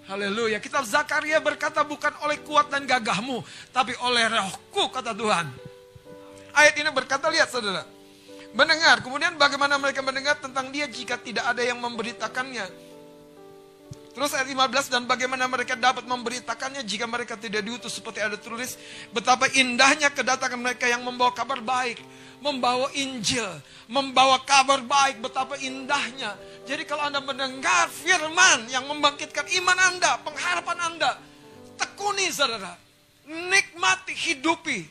Haleluya. 0.06 0.62
Kitab 0.62 0.86
Zakaria 0.86 1.42
berkata 1.42 1.82
bukan 1.82 2.14
oleh 2.22 2.38
kuat 2.46 2.70
dan 2.70 2.86
gagahmu, 2.86 3.42
tapi 3.74 3.92
oleh 4.06 4.30
rohku, 4.30 4.86
kata 4.94 5.10
Tuhan. 5.10 5.50
Ayat 6.54 6.74
ini 6.78 6.88
berkata, 6.94 7.26
lihat 7.26 7.50
saudara. 7.50 7.82
Mendengar, 8.54 9.02
kemudian 9.02 9.34
bagaimana 9.36 9.76
mereka 9.76 10.00
mendengar 10.00 10.38
tentang 10.40 10.70
dia 10.72 10.86
jika 10.88 11.18
tidak 11.20 11.44
ada 11.44 11.60
yang 11.60 11.76
memberitakannya. 11.82 12.86
Terus 14.16 14.32
ayat 14.32 14.48
15 14.48 14.88
dan 14.88 15.04
bagaimana 15.04 15.44
mereka 15.44 15.76
dapat 15.76 16.08
memberitakannya 16.08 16.80
jika 16.88 17.04
mereka 17.04 17.36
tidak 17.36 17.60
diutus 17.60 18.00
seperti 18.00 18.24
ada 18.24 18.40
tulis 18.40 18.80
betapa 19.12 19.44
indahnya 19.52 20.08
kedatangan 20.08 20.56
mereka 20.56 20.88
yang 20.88 21.04
membawa 21.04 21.36
kabar 21.36 21.60
baik, 21.60 22.00
membawa 22.40 22.88
Injil, 22.96 23.44
membawa 23.84 24.40
kabar 24.40 24.80
baik 24.80 25.20
betapa 25.20 25.60
indahnya. 25.60 26.32
Jadi 26.66 26.82
kalau 26.82 27.06
Anda 27.06 27.22
mendengar 27.22 27.86
firman 27.86 28.66
yang 28.66 28.90
membangkitkan 28.90 29.46
iman 29.62 29.78
Anda, 29.94 30.18
pengharapan 30.26 30.78
Anda, 30.82 31.10
tekuni 31.78 32.26
saudara, 32.34 32.74
nikmati, 33.26 34.10
hidupi. 34.10 34.82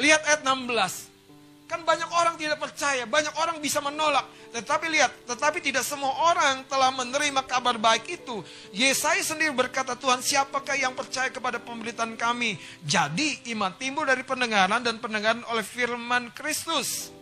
Lihat 0.00 0.24
ayat 0.24 0.40
16. 0.40 1.68
Kan 1.68 1.86
banyak 1.86 2.10
orang 2.16 2.34
tidak 2.34 2.58
percaya, 2.58 3.04
banyak 3.06 3.30
orang 3.36 3.60
bisa 3.60 3.78
menolak. 3.84 4.24
Tetapi 4.50 4.90
lihat, 4.90 5.12
tetapi 5.28 5.62
tidak 5.62 5.86
semua 5.86 6.10
orang 6.32 6.66
telah 6.66 6.90
menerima 6.90 7.46
kabar 7.46 7.78
baik 7.78 8.08
itu. 8.10 8.42
Yesaya 8.74 9.22
sendiri 9.22 9.54
berkata, 9.54 9.94
Tuhan 9.94 10.18
siapakah 10.18 10.74
yang 10.74 10.96
percaya 10.96 11.30
kepada 11.30 11.62
pemberitaan 11.62 12.18
kami? 12.18 12.58
Jadi 12.82 13.52
iman 13.54 13.70
timbul 13.78 14.08
dari 14.08 14.26
pendengaran 14.26 14.82
dan 14.82 14.98
pendengaran 14.98 15.46
oleh 15.46 15.62
firman 15.62 16.32
Kristus. 16.34 17.19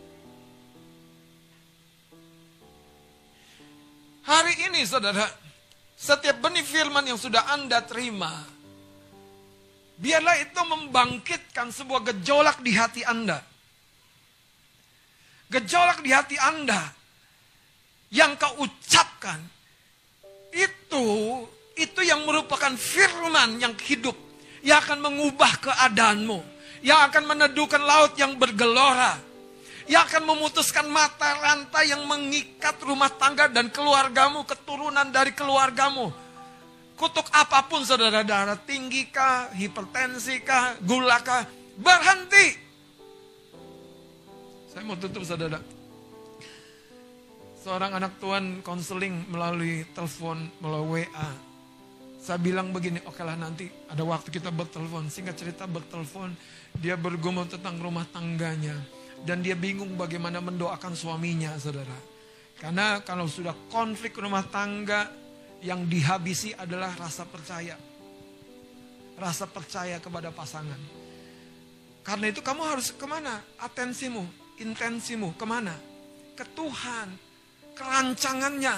Hari 4.28 4.68
ini 4.68 4.84
saudara, 4.84 5.24
setiap 5.96 6.44
benih 6.44 6.60
firman 6.60 7.00
yang 7.00 7.16
sudah 7.16 7.48
Anda 7.48 7.80
terima, 7.80 8.28
biarlah 9.96 10.36
itu 10.44 10.60
membangkitkan 10.68 11.72
sebuah 11.72 12.12
gejolak 12.12 12.60
di 12.60 12.76
hati 12.76 13.08
Anda. 13.08 13.40
Gejolak 15.48 16.04
di 16.04 16.12
hati 16.12 16.36
Anda 16.36 16.92
yang 18.12 18.36
kau 18.36 18.68
ucapkan 18.68 19.40
itu 20.52 21.06
itu 21.80 22.00
yang 22.04 22.28
merupakan 22.28 22.76
firman 22.76 23.56
yang 23.56 23.72
hidup 23.80 24.16
yang 24.60 24.84
akan 24.84 25.08
mengubah 25.08 25.56
keadaanmu 25.60 26.40
yang 26.84 27.08
akan 27.08 27.24
meneduhkan 27.28 27.80
laut 27.80 28.12
yang 28.16 28.36
bergelora 28.36 29.27
yang 29.88 30.04
akan 30.04 30.22
memutuskan 30.28 30.86
mata 30.92 31.34
rantai 31.40 31.90
yang 31.90 32.04
mengikat 32.04 32.76
rumah 32.84 33.08
tangga 33.08 33.48
dan 33.48 33.72
keluargamu 33.72 34.44
keturunan 34.44 35.08
dari 35.08 35.32
keluargamu 35.32 36.12
kutuk 36.94 37.26
apa 37.32 37.64
pun 37.66 37.82
saudara 37.82 38.20
darah 38.22 38.58
tinggi 38.60 39.08
kah 39.08 39.48
hipertensi 39.56 40.44
kah 40.44 40.76
gula 40.84 41.18
kah 41.24 41.48
berhenti 41.80 42.68
saya 44.78 44.94
mau 44.94 44.94
tutup 44.94 45.26
saudara. 45.26 45.58
Seorang 47.66 47.98
anak 47.98 48.22
Tuhan 48.22 48.62
konseling 48.62 49.26
melalui 49.26 49.82
telepon, 49.90 50.46
melalui 50.62 51.02
WA. 51.02 51.30
Saya 52.22 52.38
bilang 52.38 52.70
begini, 52.70 53.02
oke 53.02 53.18
lah 53.26 53.34
nanti 53.34 53.66
ada 53.90 54.06
waktu 54.06 54.30
kita 54.30 54.54
bertelepon. 54.54 55.10
Singkat 55.10 55.34
cerita 55.34 55.66
bertelepon, 55.66 56.30
dia 56.78 56.94
bergumul 56.94 57.50
tentang 57.50 57.74
rumah 57.82 58.06
tangganya. 58.14 58.78
Dan 59.22 59.42
dia 59.42 59.58
bingung 59.58 59.98
bagaimana 59.98 60.38
mendoakan 60.38 60.94
suaminya, 60.94 61.54
saudara. 61.58 61.94
Karena 62.58 63.02
kalau 63.02 63.30
sudah 63.30 63.54
konflik 63.70 64.18
rumah 64.18 64.46
tangga, 64.46 65.10
yang 65.58 65.90
dihabisi 65.90 66.54
adalah 66.54 66.94
rasa 66.94 67.26
percaya. 67.26 67.74
Rasa 69.18 69.50
percaya 69.50 69.98
kepada 69.98 70.30
pasangan. 70.30 70.78
Karena 72.06 72.30
itu 72.30 72.40
kamu 72.40 72.62
harus 72.62 72.94
ke 72.94 73.06
mana? 73.10 73.42
Atensimu 73.58 74.48
intensimu 74.58 75.34
ke 75.38 75.46
mana? 75.46 75.74
Ke 76.34 76.44
Tuhan, 76.54 77.08
kerancangannya. 77.74 78.76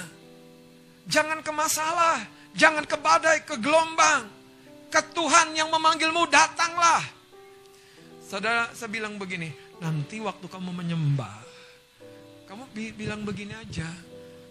Jangan 1.09 1.41
ke 1.45 1.53
masalah, 1.53 2.25
jangan 2.57 2.85
ke 2.85 2.97
badai, 3.01 3.45
ke 3.45 3.57
gelombang. 3.61 4.29
Ke 4.93 5.01
Tuhan 5.13 5.57
yang 5.57 5.69
memanggilmu, 5.73 6.29
datanglah. 6.29 7.03
Saudara, 8.25 8.71
saya 8.77 8.91
bilang 8.91 9.19
begini, 9.19 9.51
nanti 9.81 10.21
waktu 10.21 10.47
kamu 10.47 10.71
menyembah, 10.77 11.41
kamu 12.47 12.63
bi 12.77 12.93
bilang 12.93 13.25
begini 13.25 13.57
aja, 13.57 13.89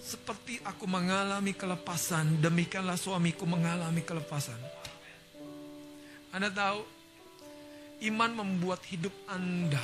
seperti 0.01 0.57
aku 0.65 0.89
mengalami 0.89 1.53
kelepasan, 1.53 2.41
demikianlah 2.41 2.97
suamiku 2.97 3.45
mengalami 3.45 4.01
kelepasan. 4.01 4.57
Anda 6.34 6.49
tahu, 6.49 6.82
iman 8.09 8.32
membuat 8.34 8.82
hidup 8.89 9.13
Anda 9.30 9.84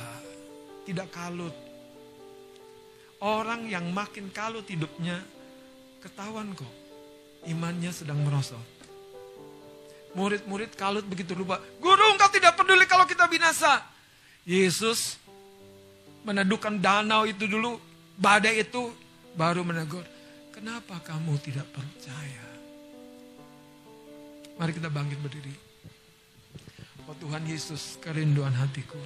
tidak 0.86 1.10
kalut. 1.14 1.54
Orang 3.22 3.66
yang 3.70 3.90
makin 3.90 4.28
kalut 4.34 4.66
hidupnya, 4.68 5.22
ketahuan 6.02 6.52
kok, 6.52 6.74
imannya 7.46 7.90
sedang 7.94 8.20
merosot. 8.22 8.62
Murid-murid 10.16 10.72
kalut 10.80 11.04
begitu 11.04 11.36
lupa. 11.36 11.60
Guru 11.76 12.16
engkau 12.16 12.32
tidak 12.32 12.56
peduli 12.56 12.88
kalau 12.88 13.04
kita 13.04 13.28
binasa. 13.28 13.84
Yesus 14.48 15.20
meneduhkan 16.26 16.82
danau 16.82 17.22
itu 17.24 17.46
dulu. 17.46 17.78
Badai 18.18 18.66
itu 18.66 18.90
baru 19.38 19.62
menegur. 19.62 20.02
Kenapa 20.50 20.98
kamu 21.04 21.38
tidak 21.38 21.68
percaya? 21.70 22.46
Mari 24.58 24.72
kita 24.74 24.90
bangkit 24.90 25.20
berdiri. 25.22 25.54
Oh 27.06 27.14
Tuhan 27.22 27.46
Yesus, 27.46 28.02
kerinduan 28.02 28.56
hatiku. 28.56 28.98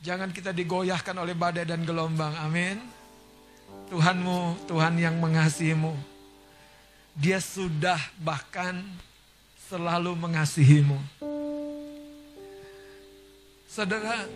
Jangan 0.00 0.32
kita 0.32 0.56
digoyahkan 0.56 1.14
oleh 1.20 1.36
badai 1.36 1.68
dan 1.68 1.84
gelombang. 1.84 2.32
Amin. 2.40 2.80
Tuhanmu, 3.92 4.64
Tuhan 4.70 4.96
yang 4.96 5.20
mengasihimu 5.20 6.12
dia 7.16 7.40
sudah 7.40 8.00
bahkan 8.20 8.80
selalu 9.68 10.16
mengasihimu. 10.16 10.96
Saudara, 13.68 14.28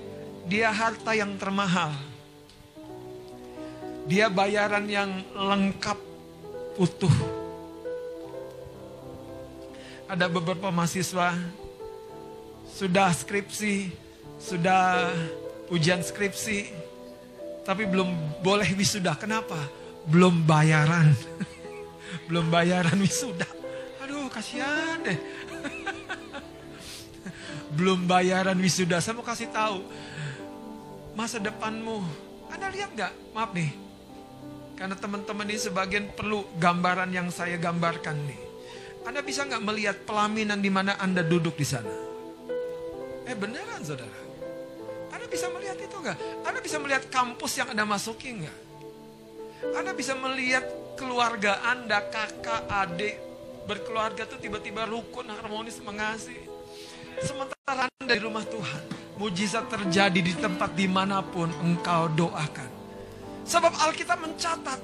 dia 0.47 0.70
harta 0.70 1.11
yang 1.12 1.34
termahal. 1.34 1.90
Dia 4.07 4.30
bayaran 4.30 4.86
yang 4.86 5.11
lengkap 5.34 5.99
utuh. 6.78 7.16
Ada 10.07 10.30
beberapa 10.30 10.70
mahasiswa 10.70 11.34
sudah 12.70 13.11
skripsi, 13.11 13.90
sudah 14.38 15.11
ujian 15.74 15.99
skripsi, 15.99 16.70
tapi 17.66 17.90
belum 17.90 18.38
boleh 18.47 18.70
wisuda. 18.78 19.18
Kenapa? 19.18 19.59
Belum 20.07 20.47
bayaran. 20.47 21.11
belum 22.30 22.47
bayaran 22.47 22.94
wisuda. 23.03 23.51
Aduh, 24.07 24.30
kasihan 24.30 25.03
deh. 25.03 25.18
belum 27.76 28.07
bayaran 28.07 28.55
wisuda. 28.62 29.03
Saya 29.03 29.18
mau 29.18 29.26
kasih 29.26 29.51
tahu. 29.51 29.82
Masa 31.17 31.41
depanmu. 31.41 32.05
Anda 32.53 32.69
lihat 32.69 32.93
nggak? 32.93 33.12
Maaf 33.33 33.51
nih. 33.57 33.73
Karena 34.77 34.93
teman-teman 34.93 35.49
ini 35.49 35.57
sebagian 35.57 36.12
perlu 36.12 36.45
gambaran 36.61 37.09
yang 37.09 37.33
saya 37.33 37.57
gambarkan 37.57 38.17
nih. 38.29 38.41
Anda 39.09 39.25
bisa 39.25 39.49
nggak 39.49 39.64
melihat 39.64 39.97
pelaminan 40.05 40.61
di 40.61 40.69
mana 40.69 41.01
Anda 41.01 41.25
duduk 41.25 41.57
di 41.57 41.64
sana? 41.64 41.89
Eh 43.25 43.33
beneran 43.33 43.81
saudara. 43.81 44.21
Anda 45.09 45.25
bisa 45.25 45.49
melihat 45.49 45.81
itu 45.81 45.97
nggak? 45.97 46.19
Anda 46.45 46.61
bisa 46.61 46.77
melihat 46.77 47.09
kampus 47.09 47.53
yang 47.57 47.73
Anda 47.73 47.89
masuki 47.89 48.37
nggak? 48.37 48.59
Anda 49.73 49.97
bisa 49.97 50.12
melihat 50.21 50.69
keluarga 51.01 51.64
Anda, 51.64 52.05
kakak, 52.12 52.69
adik, 52.69 53.17
berkeluarga 53.64 54.29
itu 54.29 54.37
tiba-tiba 54.37 54.85
rukun, 54.85 55.33
harmonis, 55.33 55.81
mengasihi. 55.81 56.45
Sementara 57.25 57.89
Anda 57.89 58.12
di 58.12 58.21
rumah 58.21 58.45
Tuhan, 58.45 58.85
mujizat 59.17 59.69
terjadi 59.73 60.21
di 60.21 60.35
tempat 60.37 60.77
di 60.77 60.87
mana 60.89 61.25
pun 61.25 61.49
engkau 61.64 62.09
doakan. 62.12 62.71
Sebab 63.47 63.73
Alkitab 63.89 64.19
mencatat, 64.21 64.81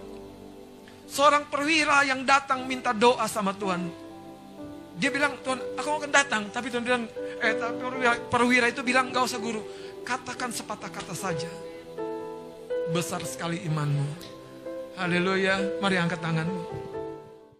seorang 1.10 1.44
perwira 1.50 2.06
yang 2.06 2.24
datang 2.24 2.64
minta 2.64 2.96
doa 2.96 3.28
sama 3.28 3.52
Tuhan. 3.52 3.90
Dia 4.96 5.10
bilang, 5.10 5.34
Tuhan 5.40 5.58
aku 5.76 5.88
akan 6.04 6.12
datang. 6.12 6.42
Tapi 6.52 6.70
Tuhan 6.70 6.84
bilang, 6.84 7.04
eh 7.42 7.52
perwira, 7.56 8.12
perwira 8.28 8.66
itu 8.70 8.84
bilang, 8.84 9.10
gak 9.10 9.24
usah 9.26 9.40
guru. 9.40 9.60
Katakan 10.06 10.50
sepatah 10.52 10.90
kata 10.90 11.14
saja. 11.14 11.50
Besar 12.92 13.22
sekali 13.24 13.62
imanmu 13.64 14.04
Haleluya. 14.98 15.80
Mari 15.80 15.96
angkat 15.96 16.20
tanganmu. 16.20 16.81